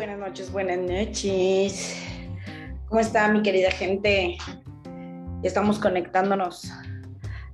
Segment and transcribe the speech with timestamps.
[0.00, 1.94] buenas noches, buenas noches.
[2.88, 4.38] ¿Cómo está mi querida gente?
[5.42, 6.72] Estamos conectándonos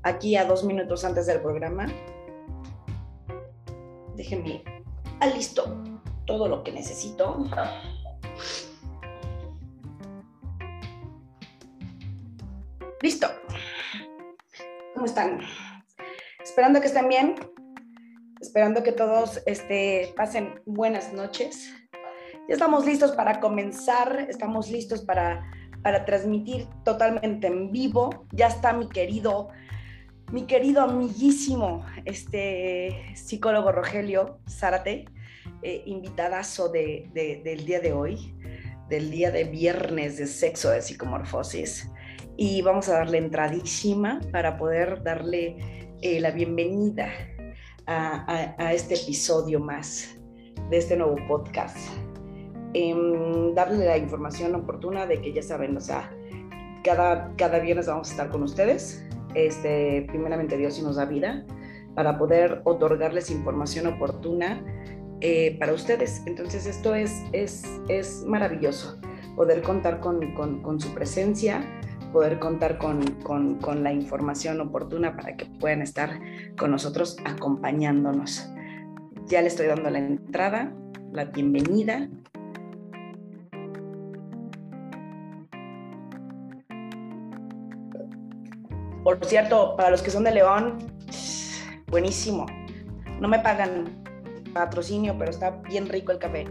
[0.04, 1.86] aquí a dos minutos antes del programa.
[4.14, 4.62] Déjenme
[5.34, 5.82] listo
[6.24, 7.50] todo lo que necesito.
[13.02, 13.26] Listo.
[14.94, 15.40] ¿Cómo están?
[16.44, 17.34] Esperando que estén bien,
[18.40, 21.72] esperando que todos este, pasen buenas noches.
[22.48, 25.50] Ya estamos listos para comenzar, estamos listos para,
[25.82, 28.24] para transmitir totalmente en vivo.
[28.30, 29.48] Ya está mi querido,
[30.30, 35.06] mi querido amiguísimo, este psicólogo Rogelio Zárate,
[35.62, 37.10] eh, invitadazo de,
[37.42, 38.32] del día de hoy,
[38.88, 41.90] del día de viernes de sexo de psicomorfosis.
[42.36, 47.08] Y vamos a darle entradísima para poder darle eh, la bienvenida
[47.88, 50.16] a, este episodio más
[50.70, 51.76] de este nuevo podcast.
[52.78, 56.14] Em, darle la información oportuna de que ya saben, o sea,
[56.84, 59.02] cada, cada viernes vamos a estar con ustedes.
[59.34, 61.42] Este, primeramente Dios y nos da vida
[61.94, 64.62] para poder otorgarles información oportuna
[65.22, 66.22] eh, para ustedes.
[66.26, 69.00] Entonces esto es, es, es maravilloso,
[69.36, 71.64] poder contar con, con, con su presencia,
[72.12, 76.20] poder contar con, con, con, la información oportuna para que puedan estar
[76.58, 78.50] con nosotros acompañándonos.
[79.28, 80.74] Ya le estoy dando la entrada,
[81.10, 82.10] la bienvenida.
[89.06, 90.78] Por cierto, para los que son de León,
[91.86, 92.44] buenísimo.
[93.20, 94.02] No me pagan
[94.52, 96.44] patrocinio, pero está bien rico el café.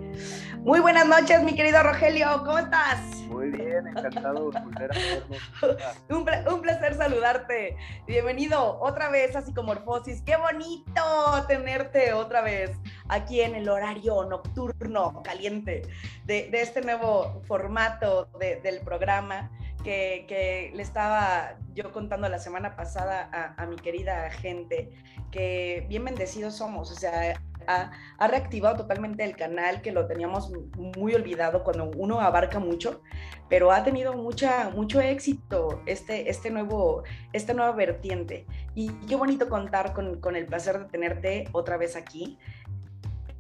[0.60, 3.02] Muy buenas noches, mi querido Rogelio, ¿cómo estás?
[3.28, 7.76] Muy bien, encantado de volver a un, un, placer saludarte.
[8.08, 10.22] Bienvenido otra vez a Psicomorfosis.
[10.22, 11.04] Qué bonito
[11.50, 12.72] tenerte otra vez
[13.10, 15.82] aquí en el horario nocturno caliente
[16.24, 19.52] de, de este nuevo formato de, del programa.
[19.86, 24.90] Que, le estaba yo contando la semana pasada a, mi querida gente,
[25.32, 30.52] que bien bendecidos somos, o sea, ha, reactivado totalmente el canal, que lo teníamos
[30.98, 33.04] muy olvidado cuando uno abarca mucho,
[33.48, 38.48] pero ha tenido mucha, mucho éxito este, este nuevo, esta nueva vertiente.
[38.74, 42.40] Y qué bonito contar con, con el placer de tenerte otra vez aquí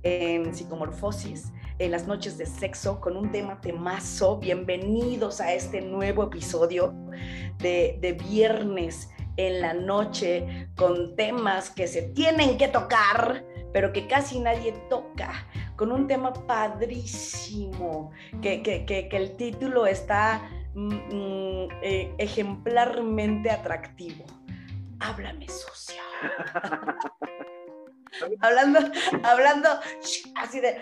[0.05, 4.37] en Psicomorfosis, en las noches de sexo, con un tema temazo.
[4.37, 6.93] Bienvenidos a este nuevo episodio
[7.57, 13.43] de, de viernes en la noche, con temas que se tienen que tocar
[13.75, 15.33] pero que casi nadie toca,
[15.75, 18.11] con un tema padrísimo,
[18.41, 24.23] que, que, que, el título está mm, mm eh, ejemplarmente atractivo.
[25.01, 26.01] Háblame sucio.
[28.41, 28.79] hablando,
[29.23, 29.69] hablando
[30.35, 30.77] así de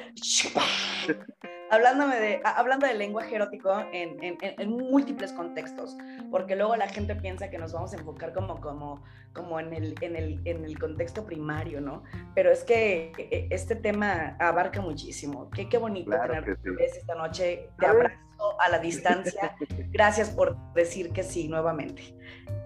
[1.73, 5.97] hablándome de, hablando del lenguaje erótico en, en, múltiples contextos,
[6.29, 9.95] porque luego la gente piensa que nos vamos a enfocar como, como, como en, el,
[10.01, 12.03] en, el, en el contexto primario, ¿no?
[12.35, 15.50] Pero es que e, este tema abarca muchísimo.
[15.50, 17.69] Qué, qué bonito tener esta noche.
[17.79, 18.19] Te abrazo
[18.59, 19.55] a la distancia.
[19.89, 22.15] Gracias por decir que sí nuevamente.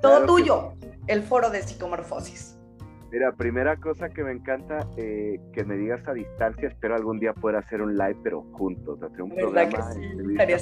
[0.02, 0.74] Todo tuyo,
[1.08, 2.57] el foro de psicomorfosis.
[3.12, 7.34] Mira, primera cosa que me encanta, eh, que me digas a distancia, espero algún día
[7.34, 9.70] poder hacer un live, pero juntos, hacer un programa.
[9.70, 10.02] Que sí?
[10.32, 10.58] Estaría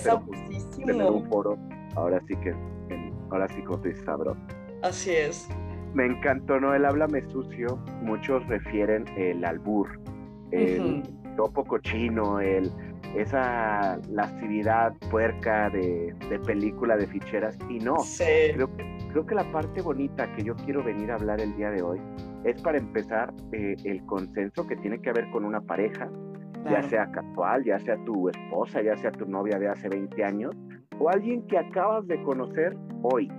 [0.86, 1.58] Tener un foro,
[1.96, 2.54] ahora sí que,
[3.32, 4.40] ahora sí como te sabroso.
[4.84, 5.50] Así es.
[5.96, 6.76] Me encantó, ¿no?
[6.76, 10.00] El háblame sucio, muchos refieren el albur,
[10.52, 11.02] el
[11.38, 12.72] topo cochino, el,
[13.16, 18.24] esa lascividad puerca de, de película de ficheras, y no, sí.
[18.54, 18.70] creo,
[19.16, 22.02] creo que la parte bonita que yo quiero venir a hablar el día de hoy
[22.44, 26.10] es para empezar eh, el consenso que tiene que haber con una pareja,
[26.70, 30.54] ya sea casual, ya sea tu esposa, ya sea tu novia de hace 20 años,
[31.00, 33.32] o alguien que acabas de conocer hoy.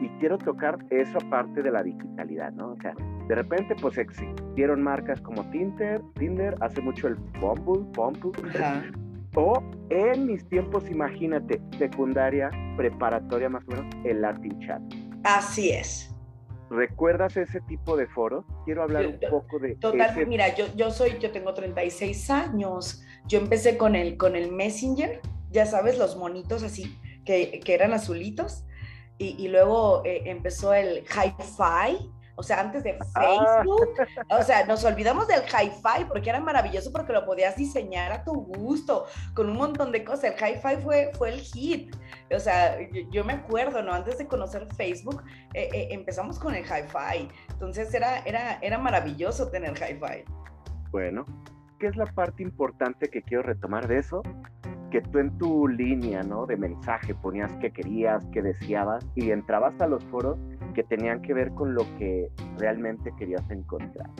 [0.00, 2.68] Y quiero tocar esa parte de la digitalidad, ¿no?
[2.68, 2.94] O sea,
[3.26, 8.30] de repente pues existieron marcas como Tinder, Tinder, hace mucho el Bumble, Bumble.
[9.36, 14.80] O en mis tiempos, imagínate, secundaria, preparatoria más o menos, el Latin Chat.
[15.24, 16.10] Así es.
[16.70, 18.46] ¿Recuerdas ese tipo de foros?
[18.64, 19.76] Quiero hablar un poco de...
[19.76, 23.04] Total, mira, yo, yo soy, yo tengo 36 años.
[23.26, 27.92] Yo empecé con el, con el Messenger, ya sabes, los monitos así, que, que eran
[27.92, 28.64] azulitos.
[29.18, 33.62] Y, y luego eh, empezó el Hi-Fi, o sea, antes de ah.
[33.62, 33.88] Facebook,
[34.30, 38.32] o sea, nos olvidamos del hi-fi porque era maravilloso porque lo podías diseñar a tu
[38.32, 40.24] gusto, con un montón de cosas.
[40.24, 41.96] El hi-fi fue, fue el hit.
[42.34, 42.76] O sea,
[43.10, 43.92] yo, me acuerdo, ¿no?
[43.92, 45.22] Antes de conocer Facebook,
[45.54, 47.28] eh, eh, empezamos con el hi-fi.
[47.50, 50.24] Entonces era, era, era maravilloso tener hi-fi.
[50.90, 51.24] Bueno,
[51.78, 54.22] qué es la parte importante que quiero retomar de eso?
[54.90, 56.44] Que tú en tu línea, ¿no?
[56.46, 60.38] De mensaje ponías que querías, que deseabas y entrabas a los foros
[60.76, 62.28] que tenían que ver con lo que
[62.58, 64.10] realmente querías encontrar.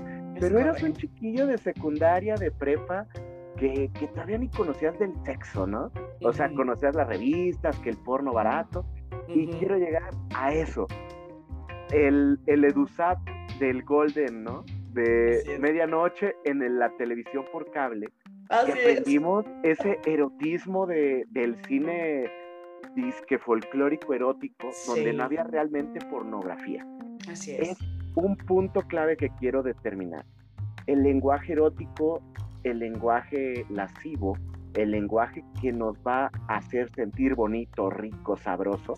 [0.41, 3.07] Pero eras un chiquillo de secundaria, de prepa,
[3.59, 5.93] que, que, todavía ni conocías del sexo, ¿no?
[6.23, 8.87] O sea, conocías las revistas, que el porno barato,
[9.29, 10.87] y quiero llegar a eso.
[11.93, 13.19] El, el EduSat
[13.59, 14.65] del Golden, ¿no?
[14.93, 18.09] De medianoche en la televisión por cable.
[18.49, 22.31] Así que aprendimos ese erotismo de, del cine
[22.97, 26.85] disque folclórico erótico, donde no había realmente pornografía.
[27.31, 27.71] Así es.
[27.71, 27.79] Es
[28.17, 30.25] un punto clave que quiero determinar.
[30.87, 32.23] El lenguaje erótico,
[32.65, 34.37] el lenguaje lascivo,
[34.75, 38.95] el lenguaje que nos va a hacer sentir bonito, rico, sabroso,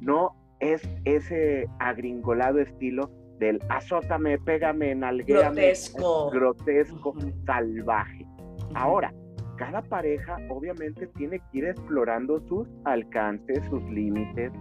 [0.00, 7.14] no es ese agringolado estilo del azótame, pégame, nalguéame, grotesco, grotesco
[7.46, 8.26] salvaje.
[8.74, 9.12] Ahora,
[9.58, 14.52] cada pareja obviamente tiene que ir explorando sus alcances, sus límites,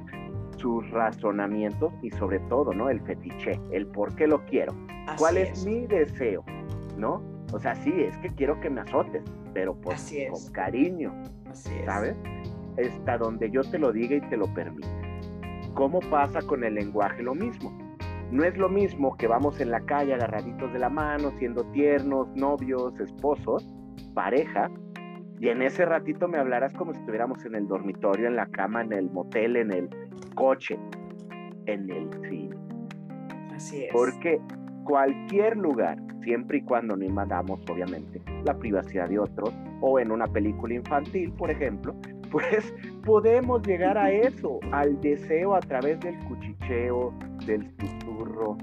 [0.57, 2.89] sus razonamientos y sobre todo, ¿no?
[2.89, 4.73] El fetiche, el por qué lo quiero,
[5.17, 5.65] cuál es.
[5.65, 6.43] mi deseo,
[6.97, 7.21] ¿no?
[7.53, 9.23] O sea, sí, es que quiero que me azotes,
[9.53, 11.13] pero pues con cariño,
[11.85, 12.15] ¿sabes?
[12.77, 14.89] Hasta donde yo te lo diga y te lo permita.
[15.75, 17.21] ¿Cómo pasa con el lenguaje?
[17.21, 17.71] Lo mismo.
[18.31, 22.27] No es lo mismo que vamos en la calle agarraditos de la mano, siendo tiernos,
[22.35, 23.65] novios, esposos,
[24.13, 24.69] pareja,
[25.39, 28.81] y en ese ratito me hablarás como si estuviéramos en el dormitorio, en la cama,
[28.81, 29.89] en el motel, en el
[30.35, 30.79] coche,
[31.67, 32.55] en el cine.
[33.53, 33.93] Así es.
[33.93, 34.39] Porque
[34.83, 40.25] cualquier lugar, siempre y cuando no invadamos, obviamente, la privacidad de otros, o en una
[40.25, 41.95] película infantil, por ejemplo,
[42.31, 42.73] pues
[43.05, 47.13] podemos llegar a eso, al deseo a través del cuchicheo,
[47.45, 48.57] del susurro,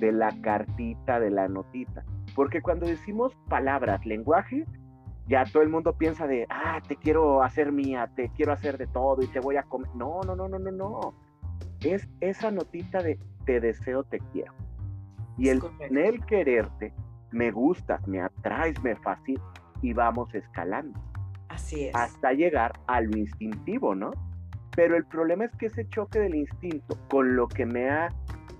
[0.00, 2.04] de la cartita, de la notita.
[2.34, 4.66] Porque cuando decimos palabras, lenguaje,
[5.28, 8.86] ya todo el mundo piensa de, ah, te quiero hacer mía, te quiero hacer de
[8.86, 9.90] todo y te voy a comer.
[9.94, 11.14] No, no, no, no, no, no.
[11.80, 14.52] Es esa notita de te deseo, te quiero.
[15.36, 16.92] Y el, en el quererte,
[17.32, 19.42] me gustas, me atraes, me fascina
[19.82, 20.98] y vamos escalando.
[21.48, 21.94] Así es.
[21.94, 24.12] Hasta llegar a lo instintivo, ¿no?
[24.74, 28.08] Pero el problema es que ese choque del instinto con lo que me ha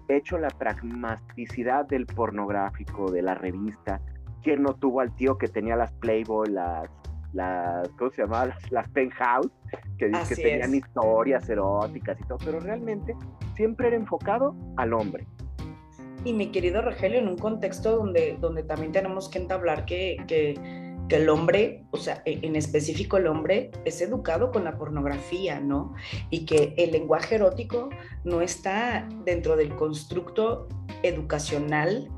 [0.08, 4.00] hecho la pragmaticidad del pornográfico, de la revista,
[4.46, 6.88] ¿quién no tuvo al tío que tenía las Playboy, las,
[7.32, 8.56] las ¿cómo se llama?
[8.70, 9.50] Las, penthouse,
[9.98, 13.16] que, que tenían historias eróticas y todo, pero realmente
[13.56, 15.26] siempre era enfocado al hombre.
[16.24, 20.54] Y mi querido Rogelio, en un contexto donde, donde también tenemos que entablar que, que,
[21.08, 25.58] que el hombre, o sea, e, en específico el hombre, es educado con la pornografía,
[25.58, 25.92] ¿no?
[26.30, 27.88] Y que el lenguaje erótico
[28.22, 30.68] no está dentro del constructo
[31.02, 32.08] educacional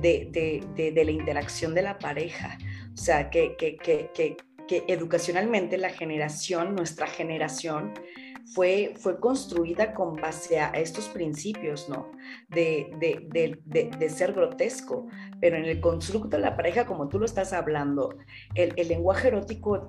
[0.00, 2.58] de, de, de, la interacción de la pareja.
[2.92, 4.10] O sea, que, que, que,
[4.68, 7.92] que educacionalmente la generación, nuestra generación,
[8.54, 12.10] fue, fue construida con base a estos principios, ¿no?
[12.48, 15.06] De, de, ser grotesco,
[15.40, 18.16] pero en el constructo de la pareja, como tú lo estás hablando,
[18.54, 19.86] el, lenguaje erótico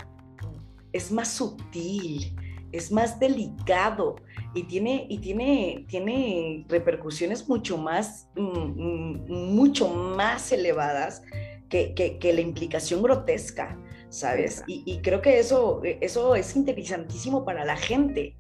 [0.94, 2.36] es más sutil,
[2.72, 4.16] es más delicado
[4.54, 11.24] y tiene, y tiene, tiene repercusiones mucho más, mm, mm, mucho más elevadas
[11.70, 13.78] que, que, la implicación grotesca,
[14.10, 14.62] ¿sabes?
[14.68, 18.36] Y, y, creo que eso, eso es interesantísimo para la gente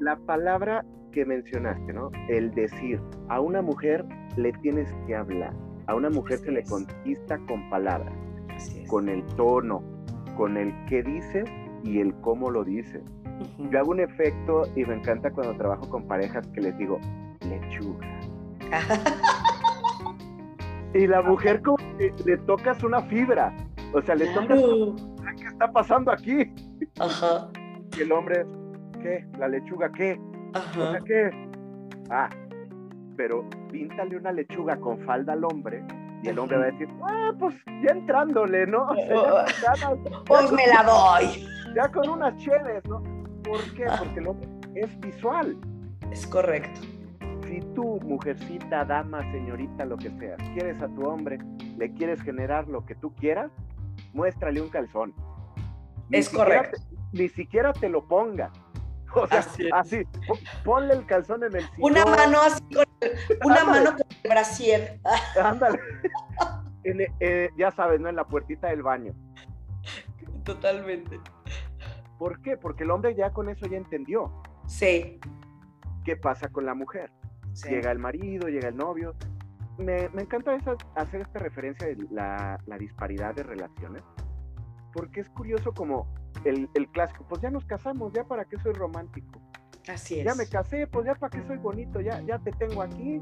[0.00, 2.10] la palabra que mencionaste, ¿no?
[2.28, 4.04] El decir, a una mujer
[4.36, 5.52] le tienes que hablar,
[5.86, 8.14] a una mujer se le conquista con palabras,
[8.88, 9.82] con el tono,
[10.36, 11.44] con el qué dice
[11.82, 13.02] y el cómo lo dice.
[13.70, 16.98] Yo hago un efecto y me encanta cuando trabajo con parejas que les digo,
[17.48, 18.06] lechuga.
[20.94, 23.54] y la mujer como que le tocas una fibra,
[23.92, 24.60] o sea, le tocas,
[25.38, 26.52] ¿qué está pasando aquí?
[26.98, 27.48] Ajá.
[27.96, 28.44] Y el hombre,
[29.02, 29.26] ¿Qué?
[29.38, 30.20] ¿La lechuga qué?
[30.54, 30.98] Ajá.
[31.04, 31.30] qué?
[32.10, 32.28] Ah,
[33.16, 35.84] pero píntale una lechuga con falda al hombre
[36.22, 38.88] y el hombre va a decir, ah, pues ya entrándole, ¿no?
[40.26, 41.46] pues me la doy.
[41.76, 43.02] Ya con unas cheves, ¿no?
[43.48, 43.86] ¿Por qué?
[43.98, 45.56] Porque el hombre es visual.
[46.10, 46.80] Es correcto.
[47.46, 51.38] Si tú, mujercita, dama, señorita, lo que sea, quieres a tu hombre,
[51.76, 53.50] le quieres generar lo que tú quieras,
[54.12, 55.14] muéstrale un calzón.
[56.10, 56.80] es correcto.
[57.12, 58.50] ni siquiera te lo ponga
[59.14, 60.02] O sea, así,
[60.64, 65.00] ponle el calzón en el Una mano así con el, una mano con el brasier.
[65.42, 65.78] Ándale.
[66.84, 68.08] Eh, ya sabes, ¿no?
[68.08, 69.12] En la puertita del baño.
[70.44, 71.20] Totalmente.
[72.18, 72.56] ¿Por qué?
[72.56, 74.42] Porque el hombre ya con eso ya entendió.
[74.66, 75.20] Sí.
[76.04, 77.10] ¿Qué pasa con la mujer?
[77.68, 79.14] Llega el marido, llega el novio.
[79.78, 80.56] me, encanta
[80.94, 84.02] hacer esta referencia de la, disparidad de relaciones,
[84.92, 86.12] porque es curioso como
[86.44, 89.40] el, clásico, pues ya nos casamos, ya para qué soy romántico.
[89.88, 90.24] Así es.
[90.24, 93.20] Ya me casé, pues ya para qué soy bonito, ya, ya te tengo aquí.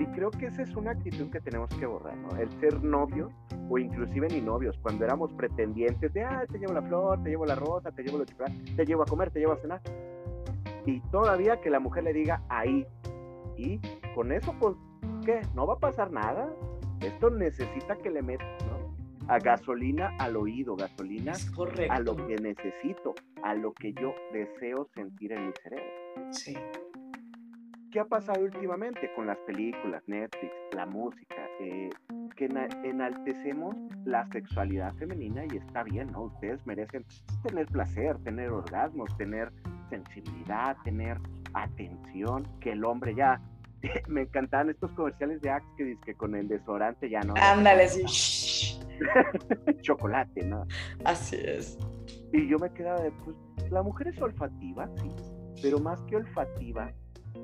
[0.00, 2.30] Y creo que esa es una actitud que tenemos que borrar, ¿no?
[2.38, 3.30] El ser novio
[3.68, 7.44] o inclusive ni novios, cuando éramos pretendientes de, ah, te llevo la flor, te llevo
[7.44, 9.82] la rosa, te llevo la chocolate, te llevo a comer, te llevo a cenar.
[10.86, 12.86] Y todavía que la mujer le diga ahí.
[13.58, 13.78] Y
[14.14, 14.74] con eso, pues,
[15.26, 15.42] ¿qué?
[15.54, 16.50] No va a pasar nada.
[17.02, 18.94] Esto necesita que le metas, ¿no?
[19.28, 21.34] A gasolina al oído, gasolina
[21.90, 26.32] a lo que necesito, a lo que yo deseo sentir en mi cerebro.
[26.32, 26.56] Sí.
[27.90, 31.36] ¿Qué ha pasado últimamente con las películas, Netflix, la música?
[31.58, 31.90] Eh,
[32.36, 32.48] que
[32.84, 36.22] enaltecemos la sexualidad femenina y está bien, ¿no?
[36.22, 37.04] Ustedes merecen
[37.42, 39.50] tener placer, tener orgasmos, tener
[39.88, 41.18] sensibilidad, tener
[41.54, 43.40] atención, que el hombre ya...
[44.08, 47.34] Me encantaban estos comerciales de Axe que dice que con el desodorante ya no.
[47.36, 48.78] Ándale, sí.
[49.80, 50.64] Chocolate, ¿no?
[51.04, 51.78] Así es.
[52.32, 53.36] Y yo me quedaba de, pues,
[53.70, 55.10] la mujer es olfativa, sí,
[55.62, 56.92] pero más que olfativa,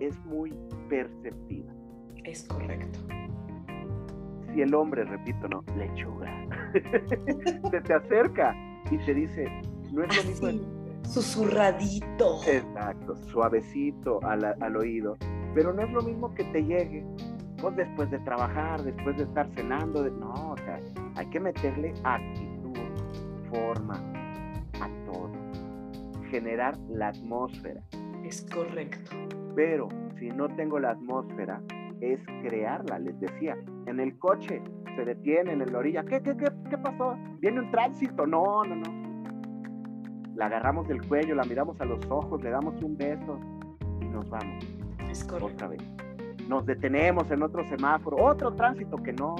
[0.00, 0.52] es muy
[0.88, 1.72] perceptiva.
[2.24, 2.98] Es correcto.
[4.52, 6.30] Si el hombre, repito, no, lechuga,
[7.70, 8.54] se te acerca
[8.90, 9.46] y te dice,
[9.92, 10.76] no es lo mismo.
[11.08, 12.40] Susurradito.
[12.46, 15.16] Exacto, suavecito al, oído.
[15.54, 17.06] Pero no es lo mismo que te llegue,
[17.60, 20.02] pues después de trabajar, después de estar cenando.
[20.02, 20.10] De...
[20.10, 20.80] No, o sea,
[21.14, 22.76] hay que meterle actitud,
[23.48, 23.94] forma
[24.80, 25.30] a todo.
[26.30, 27.80] Generar la atmósfera.
[28.24, 29.12] Es correcto.
[29.56, 31.62] Pero si no tengo la atmósfera,
[32.02, 33.56] es crearla, les decía.
[33.86, 34.62] En el coche
[34.94, 36.04] se detienen en la orilla.
[36.04, 37.16] ¿Qué, qué, qué, qué pasó?
[37.40, 38.26] ¿Viene un tránsito?
[38.26, 39.06] No, no, no.
[40.34, 43.40] La agarramos del cuello, la miramos a los ojos, le damos un beso
[44.02, 44.62] y nos vamos.
[45.10, 45.54] Es correcto.
[45.54, 45.82] Otra vez.
[46.48, 49.36] Nos detenemos en otro semáforo, otro tránsito que no.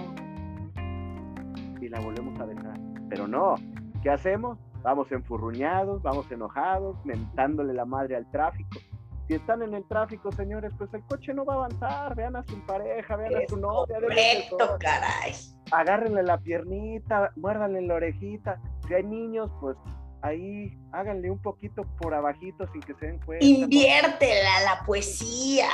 [1.79, 2.81] Y la volvemos a dejar.
[3.11, 3.57] Pero no,
[4.03, 4.59] ¿qué hacemos?
[4.83, 8.79] Vamos enfurruñados, vamos enojados, mentándole la madre al tráfico
[9.27, 12.15] si están en el tráfico, señores, pues el coche no va a avanzar.
[12.15, 13.99] Vean a su pareja, vean a su novia.
[14.01, 15.33] Correcto, caray.
[15.73, 18.61] Agárrenle la piernita, muérdanle la orejita.
[18.87, 19.77] Si hay niños, pues
[20.23, 23.45] ahí háganle un poquito por abajito sin que se den cuenta.
[23.45, 25.69] Inviértela la poesía.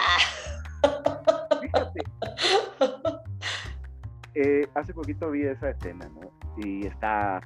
[1.60, 2.00] Fíjate.
[4.34, 6.32] Eh, hace poquito vi esa escena, ¿no?
[6.56, 7.42] Y está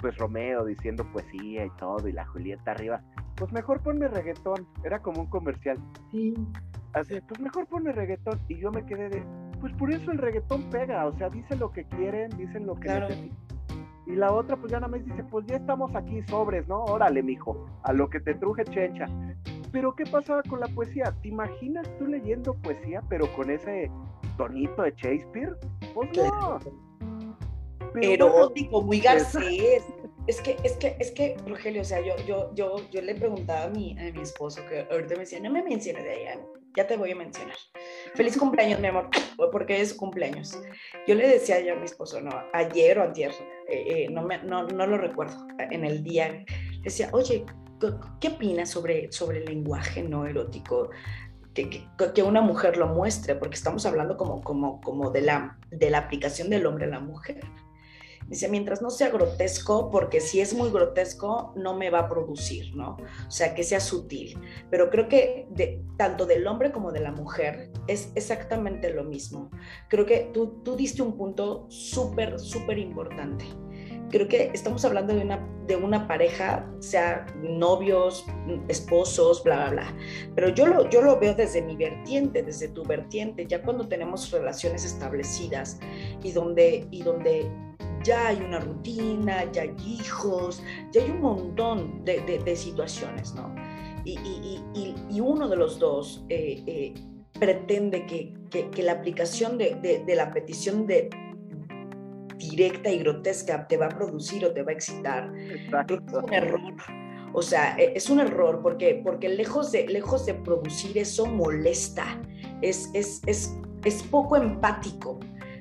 [0.00, 3.02] pues Romeo diciendo poesía y todo, y la Julieta arriba
[3.40, 4.66] pues mejor ponme reggaetón.
[4.84, 5.78] Era como un comercial.
[6.12, 6.34] Sí.
[6.92, 8.38] Así, pues mejor ponme reggaetón.
[8.48, 9.24] Y yo me quedé de,
[9.60, 11.06] pues por eso el reggaetón pega.
[11.06, 13.38] O sea, dicen lo que quieren, dicen lo que necesitan.
[14.06, 16.84] Y la otra, pues ya nada más dice, pues ya estamos aquí sobres, ¿no?
[16.84, 19.06] Órale, mijo, a lo que te truje chencha.
[19.72, 21.14] Pero ¿qué pasaba con la poesía?
[21.22, 23.90] ¿Te imaginas tú leyendo poesía, pero con ese
[24.36, 25.56] tonito de Shakespeare?
[25.94, 26.58] Pues no.
[28.00, 29.82] Erótico, muy garcés.
[30.26, 33.64] Es que, es que, es que, Rogelio, o sea, yo, yo, yo, yo le preguntaba
[33.64, 36.40] a mi, a mi esposo, que ahorita me decía, no me menciones de ella,
[36.76, 37.56] ya te voy a mencionar.
[38.14, 39.08] Feliz cumpleaños, mi amor,
[39.52, 40.58] porque es cumpleaños.
[41.06, 43.32] Yo le decía a mi esposo, no, ayer o antier,
[43.68, 46.44] eh, eh, no, me, no, no, lo recuerdo, en el día,
[46.82, 47.44] decía, oye,
[48.20, 50.90] ¿qué opinas sobre, sobre el lenguaje no erótico?
[51.54, 55.58] Que, que, que, una mujer lo muestre, porque estamos hablando como, como, como de, la,
[55.70, 57.40] de la aplicación del hombre a la mujer.
[58.30, 62.76] Dice, mientras no sea grotesco, porque si es muy grotesco, no me va a producir,
[62.76, 62.96] ¿no?
[63.26, 64.38] O sea, que sea sutil.
[64.70, 69.50] Pero creo que de, tanto del hombre como de la mujer es exactamente lo mismo.
[69.88, 73.44] Creo que tú, tú diste un punto súper, súper importante.
[74.10, 78.24] Creo que estamos hablando de una, de una pareja, sea novios,
[78.68, 79.96] esposos, bla, bla, bla.
[80.36, 84.30] Pero yo lo, yo lo veo desde mi vertiente, desde tu vertiente, ya cuando tenemos
[84.30, 85.80] relaciones establecidas
[86.22, 87.50] y donde, y donde
[88.02, 93.54] ya hay una rutina, ya hay hijos, ya hay un montón de, situaciones, ¿no?
[94.04, 96.94] Y, uno de los dos eh, eh,
[97.38, 101.10] pretende que, la aplicación de, la petición de
[102.36, 105.32] directa y grotesca te va a producir o te va a excitar.
[105.36, 106.60] Es un error.
[107.32, 112.20] O sea, e, es un error porque, porque lejos, de, lejos de producir eso molesta,
[112.62, 115.20] es, es, es, es poco empático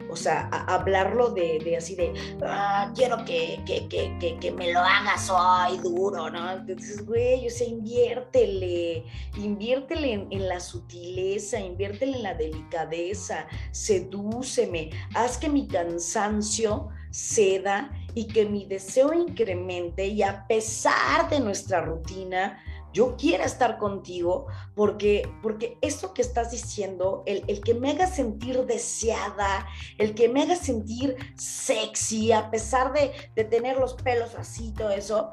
[0.10, 2.14] o sea, hablarlo de, así de,
[2.44, 6.52] ah, quiero que, que, me lo hagas hoy duro, ¿no?
[6.52, 9.04] Entonces, güey, o sea, inviértele,
[9.38, 18.28] inviértele en, la sutileza, inviértele en la delicadeza, sedúceme, haz que mi cansancio ceda y
[18.28, 25.30] que mi deseo incremente y a pesar de nuestra rutina, yo quiero estar contigo porque,
[25.42, 29.68] porque eso que estás diciendo, el, el, que me haga sentir deseada,
[29.98, 34.90] el que me haga sentir sexy, a pesar de, de tener los pelos así, todo
[34.90, 35.32] eso,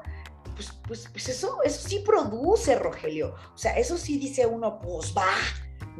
[0.55, 3.35] pues, pues, pues eso, eso sí produce, Rogelio.
[3.53, 5.33] O sea, eso sí dice uno, pues va,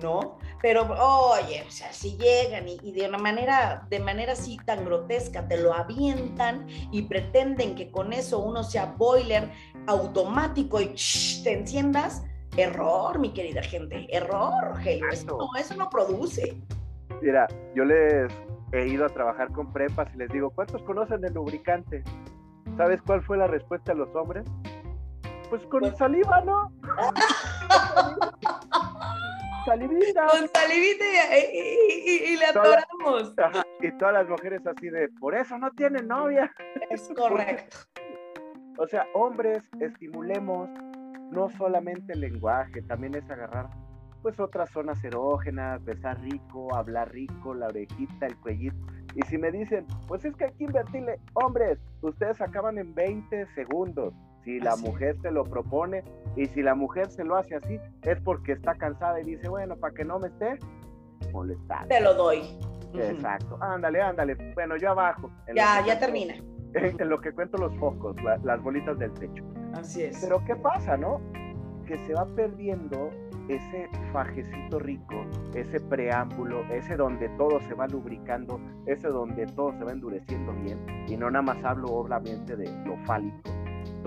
[0.02, 0.40] ¿no?
[0.62, 5.48] Pero, oye, o sea, si llegan y, de una manera, de manera así tan grotesca,
[5.48, 9.52] te lo avientan y pretenden que con eso uno sea boiler
[9.86, 10.96] automático y
[11.44, 12.24] te enciendas,
[12.58, 16.60] error, mi querida gente, error, Rogelio, eso no, eso no produce.
[17.22, 18.32] Mira, yo les
[18.72, 22.04] he ido a trabajar con prepas y les digo, ¿cuántos conocen el lubricante?
[22.78, 24.46] ¿Sabes cuál fue la respuesta de los hombres?
[25.50, 26.72] Pues con pues saliva, ¿no?
[29.68, 30.26] salivita.
[30.28, 31.06] Con salivita
[31.54, 33.34] y, y, le atoramos.
[33.82, 36.52] y todas las mujeres así de, por eso no tienen novia.
[36.90, 37.78] Es correcto.
[38.78, 40.70] o sea, hombres, estimulemos
[41.32, 43.70] no solamente el lenguaje, también es agarrar
[44.22, 48.76] pues otras zonas erógenas, besar rico, hablar rico, la orejita, el cuellito.
[49.16, 53.48] Y si me dicen, pues es que hay que invertirle, hombres, ustedes acaban en 20
[53.54, 54.14] segundos.
[54.48, 56.06] Si la mujer se lo propone
[56.38, 59.75] y si la mujer se lo hace así, es porque está cansada y dice, bueno,
[59.75, 60.58] para que no me esté
[61.34, 61.89] molestando.
[61.89, 62.58] Te lo doy.
[62.94, 63.58] Exacto.
[63.60, 64.38] Ándale, ándale.
[64.54, 65.30] Bueno, yo abajo.
[65.54, 66.36] Ya, ya termina.
[66.74, 69.44] En, lo que cuento los focos, las bolitas del techo.
[69.74, 70.20] Así es.
[70.22, 71.20] Pero ¿qué pasa, no?
[71.86, 73.10] Que se va perdiendo
[73.50, 75.25] ese fajecito rico,
[75.56, 80.77] ese preámbulo, ese donde todo se va lubricando, ese donde todo se va endureciendo bien.
[81.08, 83.38] Y no nada más hablo obviamente de lo fálico,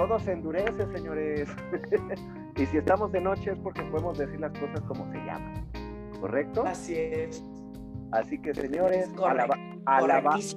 [0.06, 1.48] todo se endurece, señores.
[2.56, 5.62] y si estamos de noche es porque podemos decir las cosas como se llaman.
[6.18, 6.64] ¿Correcto?
[6.66, 7.44] Así es.
[8.10, 9.10] Así que, señores,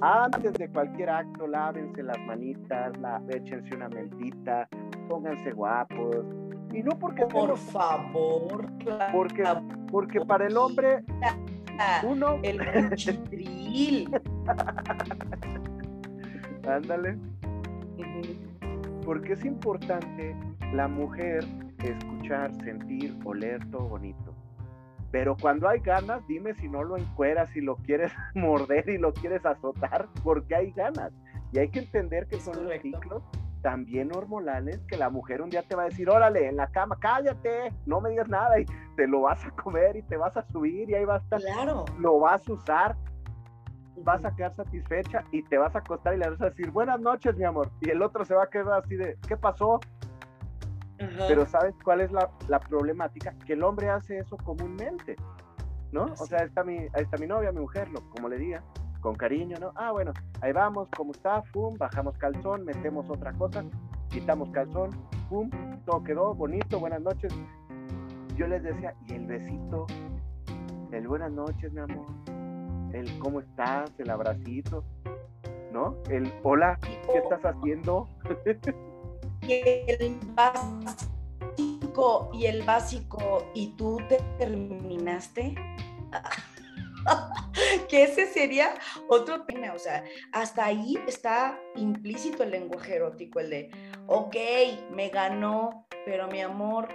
[0.00, 4.66] antes de cualquier acto, lávense las manitas, la, échense una mentita,
[5.10, 6.24] pónganse guapos.
[6.72, 7.26] Y no porque...
[7.26, 8.66] Por favor.
[9.12, 9.44] Porque,
[9.92, 11.04] porque para el hombre,
[12.02, 12.38] uno...
[12.42, 12.60] El.
[16.66, 17.18] Ándale
[19.04, 20.36] porque es importante
[20.72, 21.44] la mujer
[21.82, 24.34] escuchar, sentir, oler todo bonito.
[25.10, 29.12] Pero cuando hay ganas, dime si no lo encueras, si lo quieres morder y lo
[29.12, 31.12] quieres azotar, porque hay ganas.
[31.52, 33.22] Y hay que entender que son los ciclos
[33.62, 36.98] también hormonales que la mujer un día te va a decir, órale, en la cama,
[37.00, 40.46] cállate, no me digas nada y te lo vas a comer y te vas a
[40.48, 41.40] subir y ahí va a estar.
[41.40, 41.86] Claro.
[41.98, 42.96] Lo vas a usar
[44.04, 47.00] vas a quedar satisfecha y te vas a acostar y le vas a decir buenas
[47.00, 47.70] noches, mi amor.
[47.80, 49.80] Y el otro se va a quedar así de, ¿qué pasó?
[50.96, 53.34] Pero ¿sabes cuál es la, la, problemática?
[53.46, 55.16] Que el hombre hace eso comúnmente,
[55.92, 56.04] ¿no?
[56.18, 58.62] O sea, está mi, ahí está mi novia, mi mujer, lo, como le diga,
[59.00, 59.72] con cariño, ¿no?
[59.74, 61.42] Ah, bueno, ahí vamos, ¿cómo está?
[61.52, 63.64] Pum, bajamos calzón, metemos otra cosa,
[64.08, 64.90] quitamos calzón,
[65.28, 65.50] pum,
[65.84, 67.34] todo quedó bonito, buenas noches.
[68.36, 69.86] Yo les decía, ¿y el besito?
[70.92, 72.43] El buenas noches, mi amor
[72.94, 74.84] el cómo estás, el abracito,
[75.72, 75.96] ¿no?
[76.08, 78.08] El hola, ¿qué estás haciendo?
[79.42, 85.54] y el básico, y el básico, ¿y tú te terminaste?
[87.88, 88.74] que ese sería
[89.08, 93.70] otro tema, o sea, hasta ahí está implícito el lenguaje erótico, el de,
[94.06, 94.36] ok,
[94.92, 96.88] me ganó, pero mi amor,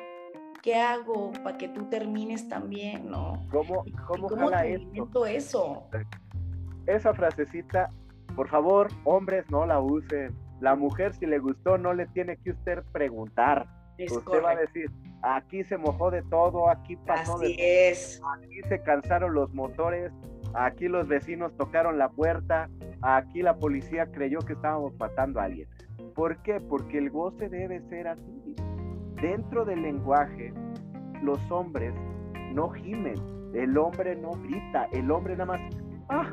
[0.61, 3.45] ¿qué hago para que tú termines también, no?
[3.51, 5.25] ¿Cómo, cómo, jala esto?
[5.25, 5.87] eso?
[6.85, 7.89] Esa frasecita,
[8.35, 10.35] por favor, hombres, no la usen.
[10.61, 13.67] La mujer, si le gustó, no le tiene que usted preguntar.
[13.97, 14.91] usted va a decir,
[15.21, 18.21] aquí se mojó de todo, aquí pasó Así de es.
[18.37, 20.11] Aquí se cansaron los motores,
[20.53, 22.69] aquí los vecinos tocaron la puerta,
[23.01, 25.67] aquí la policía creyó que estábamos matando a alguien.
[26.15, 26.59] ¿Por qué?
[26.59, 28.38] Porque el goce debe ser así
[29.21, 30.53] dentro del lenguaje,
[31.21, 31.93] los hombres
[32.53, 33.15] no gimen,
[33.53, 35.61] el hombre no grita, el hombre nada más,
[36.09, 36.29] ah,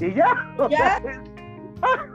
[0.00, 0.34] y ya,
[0.70, 1.02] ¿Ya?
[1.82, 2.06] ah,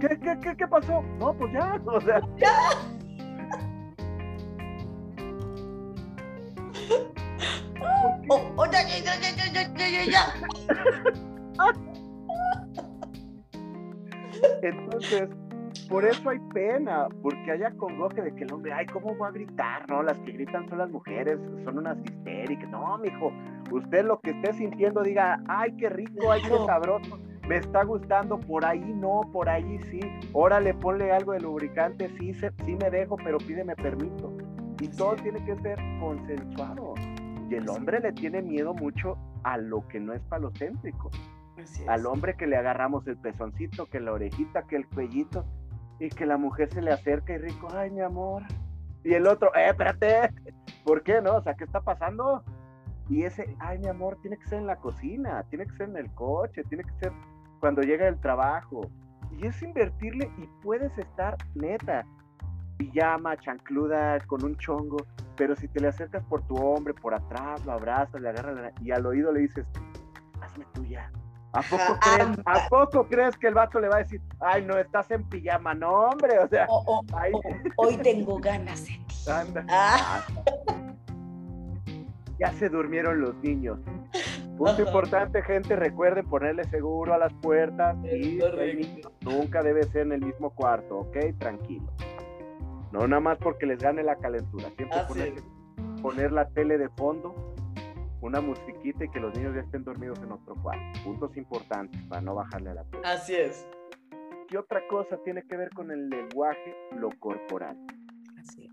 [0.00, 1.02] ¿qué, qué, qué, qué pasó?
[1.18, 2.52] No, pues ya, o sea, ya.
[8.28, 10.22] Oh, oh, ya, ya, ya, ya, ya, ya, ya.
[14.62, 15.28] Entonces,
[15.92, 19.30] por eso hay pena, porque haya congoje de que el hombre, ay, ¿cómo va a
[19.30, 19.86] gritar?
[19.90, 22.70] No, las que gritan son las mujeres, son unas histéricas.
[22.70, 23.30] No, mijo,
[23.70, 28.40] usted lo que esté sintiendo diga, ay, qué rico, ay, qué sabroso, me está gustando,
[28.40, 30.00] por ahí no, por ahí sí.
[30.32, 34.34] Órale, ponle algo de lubricante, sí, sí me dejo, pero pídeme permiso.
[34.80, 36.94] Y todo tiene que ser consensuado.
[37.50, 41.10] Y el hombre le tiene miedo mucho a lo que no es palocéntrico.
[41.86, 45.44] Al hombre que le agarramos el pezoncito, que la orejita, que el cuellito,
[45.98, 48.42] y que la mujer se le acerca y rico, ay mi amor,
[49.04, 50.30] Y el otro, eh, espérate,
[50.84, 51.36] ¿por qué no?
[51.36, 52.42] O sea, ¿qué está pasando?
[53.08, 55.96] Y ese, ay, mi amor, tiene que ser en la cocina, tiene que ser en
[55.96, 57.12] el coche, tiene que ser
[57.60, 58.82] cuando llega el trabajo.
[59.38, 62.06] Y es invertirle y puedes estar neta,
[62.76, 64.98] pijama, chancluda, con un chongo,
[65.36, 68.92] pero si te le acercas por tu hombre, por atrás, lo abrazas, le agarras y
[68.92, 69.66] al oído le dices,
[70.40, 71.10] hazme tuya.
[71.54, 74.78] ¿A poco, crees, ¿A poco crees que el vato le va a decir, ay, no,
[74.78, 75.74] estás en pijama?
[75.74, 76.66] No, hombre, o sea.
[77.76, 79.14] hoy tengo ganas de ti.
[79.68, 80.24] Ah.
[82.38, 83.78] Ya se durmieron los niños.
[84.56, 88.38] Punto importante, gente, recuerden ponerle seguro a las puertas y
[89.20, 91.16] nunca debe ser en el mismo cuarto, ¿ok?
[91.38, 91.92] Tranquilo.
[92.92, 94.68] No nada más porque les gane la calentura.
[94.76, 95.34] Siempre poner,
[96.00, 97.51] poner la tele de fondo
[98.22, 101.00] una musiquita y que los niños ya estén dormidos en otro cuarto.
[101.04, 103.12] Puntos importantes para no bajarle a la puerta.
[103.12, 103.68] Así es.
[104.48, 106.74] ¿Qué otra cosa tiene que ver con el lenguaje?
[106.96, 107.76] Lo corporal.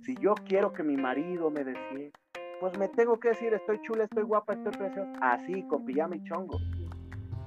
[0.03, 2.11] Si yo quiero que mi marido me desee,
[2.59, 5.11] pues me tengo que decir, estoy chula, estoy guapa, estoy preciosa.
[5.21, 6.57] Así, con pijama y chongo.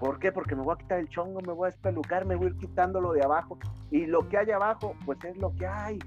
[0.00, 0.32] ¿Por qué?
[0.32, 2.56] Porque me voy a quitar el chongo, me voy a espelucar, me voy a ir
[2.56, 3.58] quitándolo de abajo.
[3.90, 5.98] Y lo que hay abajo, pues es lo que hay.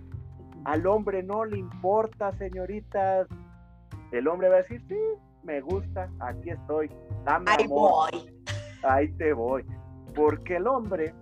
[0.65, 3.27] Al hombre no le importa, señoritas.
[4.11, 4.97] El hombre va a decir, sí,
[5.45, 6.89] me gusta, aquí estoy,
[7.23, 8.11] dame Ahí voy.
[8.83, 9.65] Ahí te voy.
[10.15, 11.13] Porque el hombre,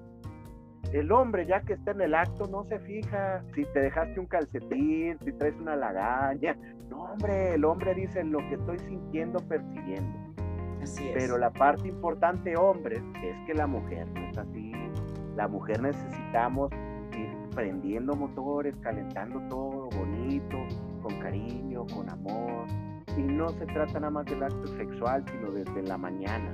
[0.91, 4.27] el hombre ya que está en el acto no se fija si te dejaste un
[4.27, 6.57] calcetín, si traes una lagaña.
[6.89, 10.33] No, hombre, el hombre dice lo que estoy sintiendo, percibiendo.
[10.81, 11.13] Así es.
[11.13, 14.71] Pero la parte importante, hombre, es que la mujer no es así.
[15.35, 16.71] La mujer necesitamos
[17.17, 20.57] ir prendiendo motores, calentando todo bonito,
[21.01, 22.67] con cariño, con amor,
[23.17, 26.53] y no se trata nada más del acto sexual, sino desde la mañana.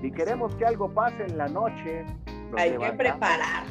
[0.00, 2.04] Si queremos que algo pase en la noche,
[2.56, 3.64] hay que preparar.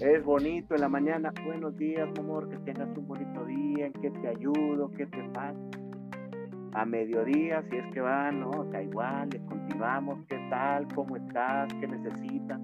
[0.00, 1.32] Es bonito en la mañana.
[1.44, 5.58] Buenos días, amor, que tengas un bonito día, en qué te ayudo, qué te pasa.
[6.74, 11.68] A mediodía, si es que va, no, da igual, le continuamos, qué tal, cómo estás,
[11.80, 12.60] qué necesitas.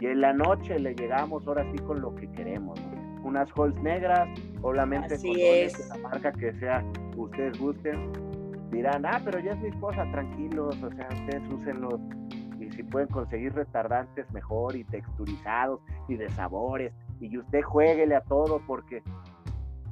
[0.00, 2.80] Y en la noche le llegamos ahora sí con lo que queremos.
[3.28, 4.26] Unas holes negras,
[4.62, 6.82] obviamente con la marca que sea
[7.14, 8.10] ustedes gusten,
[8.70, 12.00] dirán, ah, pero ya es mi esposa, tranquilos, o sea, ustedes úsenlos
[12.58, 18.22] y si pueden conseguir retardantes mejor y texturizados y de sabores y usted jueguele a
[18.22, 19.02] todo porque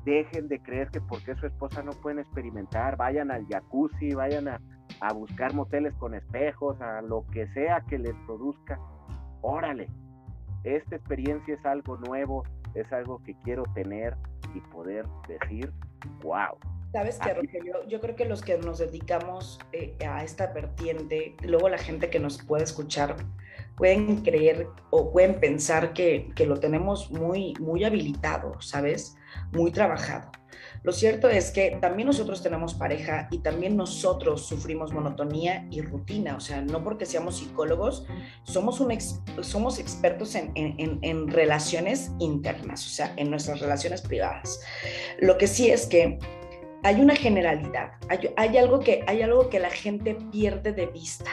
[0.07, 4.63] dejen de creer que porque su esposa no pueden experimentar, vayan al jacuzzi, vayan a,
[5.01, 8.81] a buscar moteles con espejos, a lo que sea que les produzca,
[9.43, 9.89] órale,
[10.67, 14.17] esta experiencia es algo nuevo, es algo que quiero tener
[14.55, 15.73] y poder decir,
[16.23, 16.59] wow,
[16.93, 21.69] Sabes que, Rogelio, yo creo que los que nos dedicamos eh, a esta vertiente, luego
[21.69, 23.17] la gente que nos puede escuchar,
[23.77, 29.17] pueden creer o pueden pensar que, que lo tenemos muy, muy habilitado, ¿sabes?
[29.53, 30.31] Muy trabajado.
[30.83, 36.37] Lo cierto es que también nosotros tenemos pareja y también nosotros sufrimos monotonía y rutina.
[36.37, 38.07] O sea, no porque seamos psicólogos,
[38.45, 38.97] somos, un
[39.43, 44.61] somos expertos en, en, en, relaciones internas, o sea, en nuestras relaciones privadas.
[45.21, 46.19] Lo que sí es que
[46.83, 47.93] hay una generalidad,
[48.37, 51.31] hay, algo que, hay algo que la gente pierde de vista,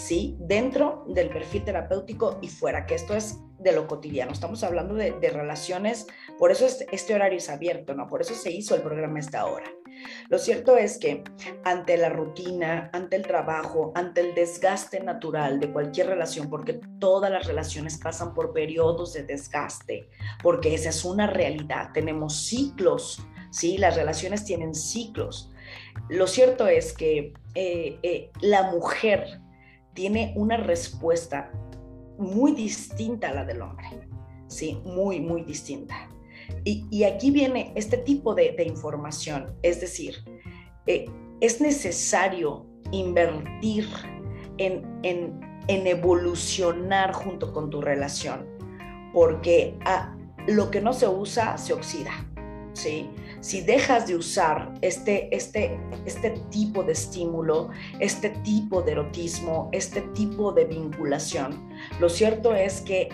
[0.00, 0.36] ¿sí?
[0.40, 5.30] Dentro del perfil terapéutico y fuera, que esto es de lo cotidiano, estamos hablando de,
[5.30, 6.06] relaciones,
[6.38, 8.06] por eso este, horario es abierto, ¿no?
[8.06, 9.66] Por eso se hizo el programa a esta hora.
[10.30, 11.22] Lo cierto es que
[11.64, 17.30] ante la rutina, ante el trabajo, ante el desgaste natural de cualquier relación, porque todas
[17.30, 20.08] las relaciones pasan por periodos de desgaste,
[20.42, 23.76] porque esa es una realidad, tenemos ciclos ¿sí?
[23.78, 25.50] Las relaciones tienen ciclos.
[26.08, 29.40] Lo cierto es que eh, eh, la mujer
[29.94, 31.50] tiene una respuesta
[32.18, 33.86] muy distinta a la del hombre,
[34.46, 34.80] ¿sí?
[34.84, 36.08] Muy, muy distinta.
[36.64, 40.16] Y, aquí viene este tipo de, información, es decir,
[40.86, 41.06] eh,
[41.40, 43.88] es necesario invertir
[44.58, 48.46] en, en, evolucionar junto con tu relación,
[49.14, 50.16] porque a,
[50.48, 52.10] lo que no se usa se oxida,
[52.72, 53.08] ¿sí?
[53.40, 60.02] Si dejas de usar este, este, este tipo de estímulo, este tipo de erotismo, este
[60.12, 63.08] tipo de vinculación, lo cierto es que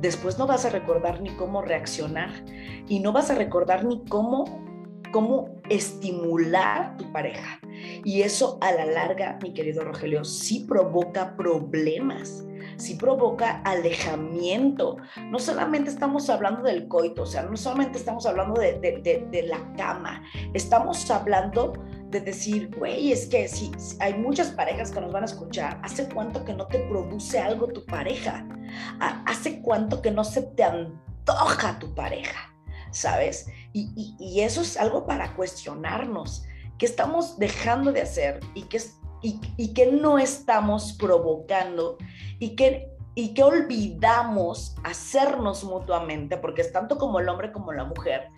[0.00, 2.30] después no vas a recordar ni cómo reaccionar
[2.88, 4.62] y no vas a recordar ni cómo,
[5.12, 7.60] cómo estimular tu pareja.
[8.04, 12.44] Y eso a la larga, mi querido Rogelio, sí provoca problemas
[12.78, 14.96] si provoca alejamiento.
[15.30, 20.22] No solamente estamos hablando del coito, o sea, no solamente estamos hablando de, la cama,
[20.54, 21.72] estamos hablando
[22.10, 26.08] de decir, güey, es que si, hay muchas parejas que nos van a escuchar, ¿hace
[26.08, 28.46] cuánto que no te produce algo tu pareja?
[29.26, 32.54] ¿Hace cuánto que no se te antoja tu pareja?
[32.90, 33.46] ¿sabes?
[33.74, 36.46] Y, y, eso es algo para cuestionarnos,
[36.78, 38.80] qué estamos dejando de hacer y qué,
[39.22, 41.98] y, qué no estamos provocando
[42.38, 47.84] y qué y que olvidamos hacernos mutuamente, porque es tanto como el hombre como la
[47.84, 48.28] mujer,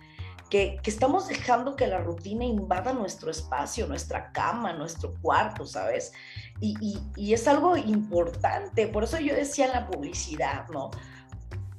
[0.49, 6.13] que, que, estamos dejando que la rutina invada nuestro espacio, nuestra cama, nuestro cuarto, ¿sabes?
[6.59, 10.89] Y, y, y, es algo importante, por eso yo decía en la publicidad, ¿no?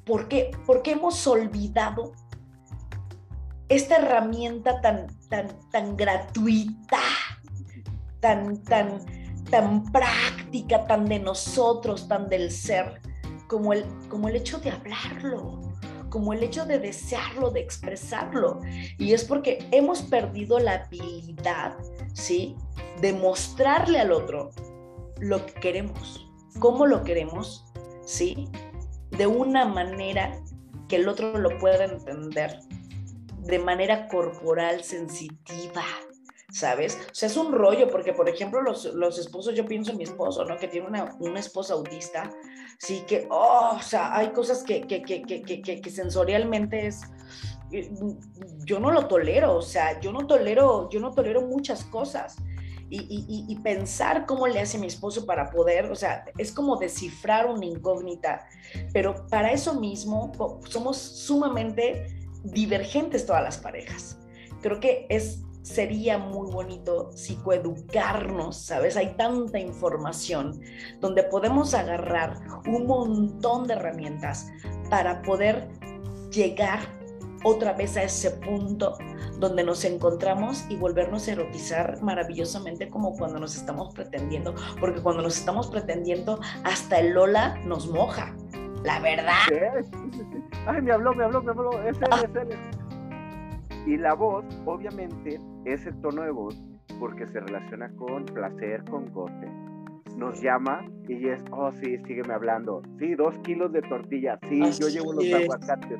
[0.05, 2.13] ¿Por qué, porque hemos olvidado
[3.67, 6.99] esta herramienta tan, tan, tan gratuita,
[8.23, 9.05] tan, tan,
[9.51, 13.01] tan práctica, tan de nosotros, tan del ser,
[13.47, 15.59] como el, como el hecho de hablarlo,
[16.09, 18.61] como el hecho de desearlo, de expresarlo.
[18.97, 21.75] Y es porque hemos perdido la habilidad,
[22.13, 22.55] ¿sí?
[23.01, 24.51] De mostrarle al otro
[25.19, 26.25] lo que queremos,
[26.59, 27.65] cómo lo queremos,
[28.05, 28.47] ¿sí?
[29.11, 30.39] De una manera
[30.87, 32.61] que el otro lo pueda entender,
[33.39, 35.83] de manera corporal, sensitiva,
[36.53, 36.99] ¿sabes?
[37.11, 40.03] O sea, es un rollo, porque por ejemplo los, los esposos, yo pienso en mi
[40.03, 40.55] esposo, ¿no?
[40.57, 42.29] Que tiene una, una esposa autista,
[42.77, 47.01] sí que, oh, o sea, hay cosas que, que, que, que, que sensorialmente es,
[47.71, 47.91] eh,
[48.65, 52.37] yo no lo tolero, o sea, yo no tolero, yo no tolero muchas cosas.
[52.89, 56.75] Y, y, y, pensar cómo le hace mi esposo para poder, o sea, es como
[56.75, 58.45] descifrar una incógnita,
[58.91, 60.31] pero para eso mismo
[60.69, 64.19] somos sumamente divergentes todas las parejas.
[64.61, 68.95] Creo que es sería muy bonito psicoeducarnos, ¿sabes?
[68.97, 70.61] Hay tanta información
[70.99, 74.51] donde podemos agarrar un montón de herramientas
[74.89, 75.69] para poder
[76.29, 76.79] llegar
[77.43, 78.97] otra vez a ese punto
[79.39, 85.21] donde nos encontramos y volvernos a erotizar maravillosamente como cuando nos estamos pretendiendo, porque cuando
[85.21, 88.35] nos estamos pretendiendo hasta el Lola nos moja,
[88.83, 89.33] la verdad.
[90.65, 92.57] Ay, me habló, me habló, me habló, es él, es él.
[93.85, 96.61] Y la voz, obviamente, ese tono de voz,
[96.99, 99.47] porque se relaciona con placer, con goce,
[100.17, 102.81] nos llama y es, oh sí, sígueme hablando.
[102.99, 104.39] Sí, dos kilos de tortilla.
[104.49, 105.99] Sí, yo llevo los aguacates.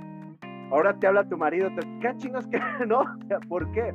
[0.71, 1.69] Ahora te habla tu marido,
[2.02, 3.04] ¿qué chingas que no?
[3.47, 3.93] ¿Por qué?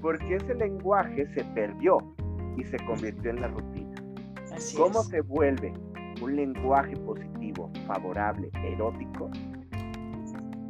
[0.00, 1.98] Porque ese lenguaje se perdió
[2.56, 3.94] y se convirtió en la rutina.
[4.76, 5.72] ¿Cómo se vuelve
[6.22, 9.30] un lenguaje positivo, favorable, erótico?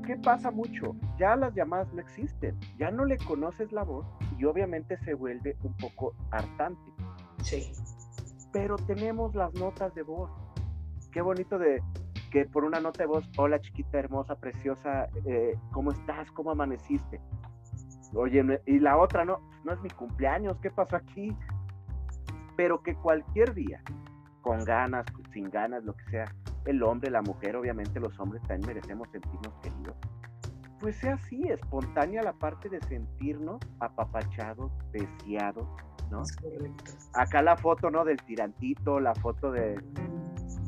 [0.07, 0.94] ¿qué pasa mucho?
[1.18, 4.07] Ya las llamadas no existen, ya no le conoces la voz
[4.38, 6.92] y obviamente se vuelve un poco hartante.
[7.42, 7.73] Sí.
[8.53, 10.31] Pero tenemos las notas de voz.
[11.12, 11.83] Qué bonito de
[12.31, 16.31] que por una nota de voz, hola chiquita, hermosa, preciosa, eh, ¿cómo estás?
[16.33, 17.20] ¿Cómo amaneciste?
[18.12, 21.37] Oye, y la otra, no, no es mi cumpleaños, ¿qué pasó aquí?
[22.57, 23.83] Pero que cualquier día,
[24.40, 26.35] con ganas, sin ganas, lo que sea,
[26.66, 29.97] el hombre, la mujer, obviamente los hombres también merecemos sentirnos queridos.
[30.85, 35.66] Pues sea así, espontánea la parte de sentirnos apapachados, deseados,
[36.11, 36.23] ¿no?
[37.14, 38.05] Acá la foto, ¿no?
[38.05, 39.83] Del tirantito, la foto de,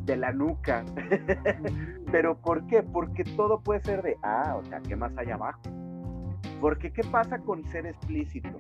[0.05, 0.87] de la nuca.
[2.11, 2.83] Pero ¿por qué?
[2.83, 5.61] Porque todo puede ser de, ah, o sea, ¿qué más hay abajo?
[6.63, 8.59] Porque ¿qué pasa con ser explícito?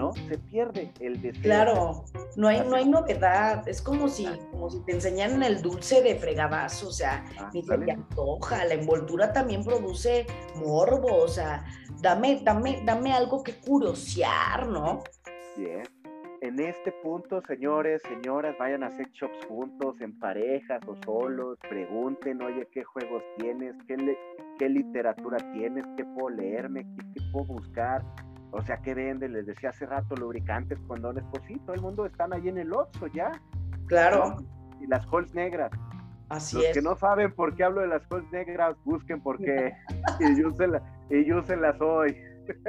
[0.00, 0.12] ¿No?
[0.14, 1.42] Se pierde el deseo.
[1.42, 2.04] Claro,
[2.36, 6.16] no hay, no hay novedad, es como si, como si te enseñaran el dulce de
[6.16, 11.64] fregadazo, o sea, ah, ni te antoja, la envoltura también produce morbo, o sea,
[12.00, 15.02] dame, dame, dame algo que curiosear, ¿no?
[15.56, 15.82] Bien.
[16.42, 22.40] En este punto, señores, señoras, vayan a hacer shops juntos, en parejas o solos, pregunten,
[22.40, 23.74] oye, ¿qué juegos tienes?
[23.86, 24.16] ¿Qué,
[24.58, 25.84] qué literatura tienes?
[25.98, 26.86] ¿Qué puedo leerme?
[26.96, 28.02] ¿Qué, qué puedo buscar?
[28.52, 29.32] O sea, ¿qué venden?
[29.32, 32.72] Les decía hace rato, lubricantes, condones, pues sí, todo el mundo están ahí en el
[32.72, 33.30] Oxxo ya.
[33.86, 34.36] Claro.
[34.80, 35.70] Y las holes negras.
[36.28, 36.74] Así Los es.
[36.74, 39.72] que no saben por qué hablo de las holes negras, busquen por qué.
[40.20, 42.16] y, úsenlas, y úsenlas hoy.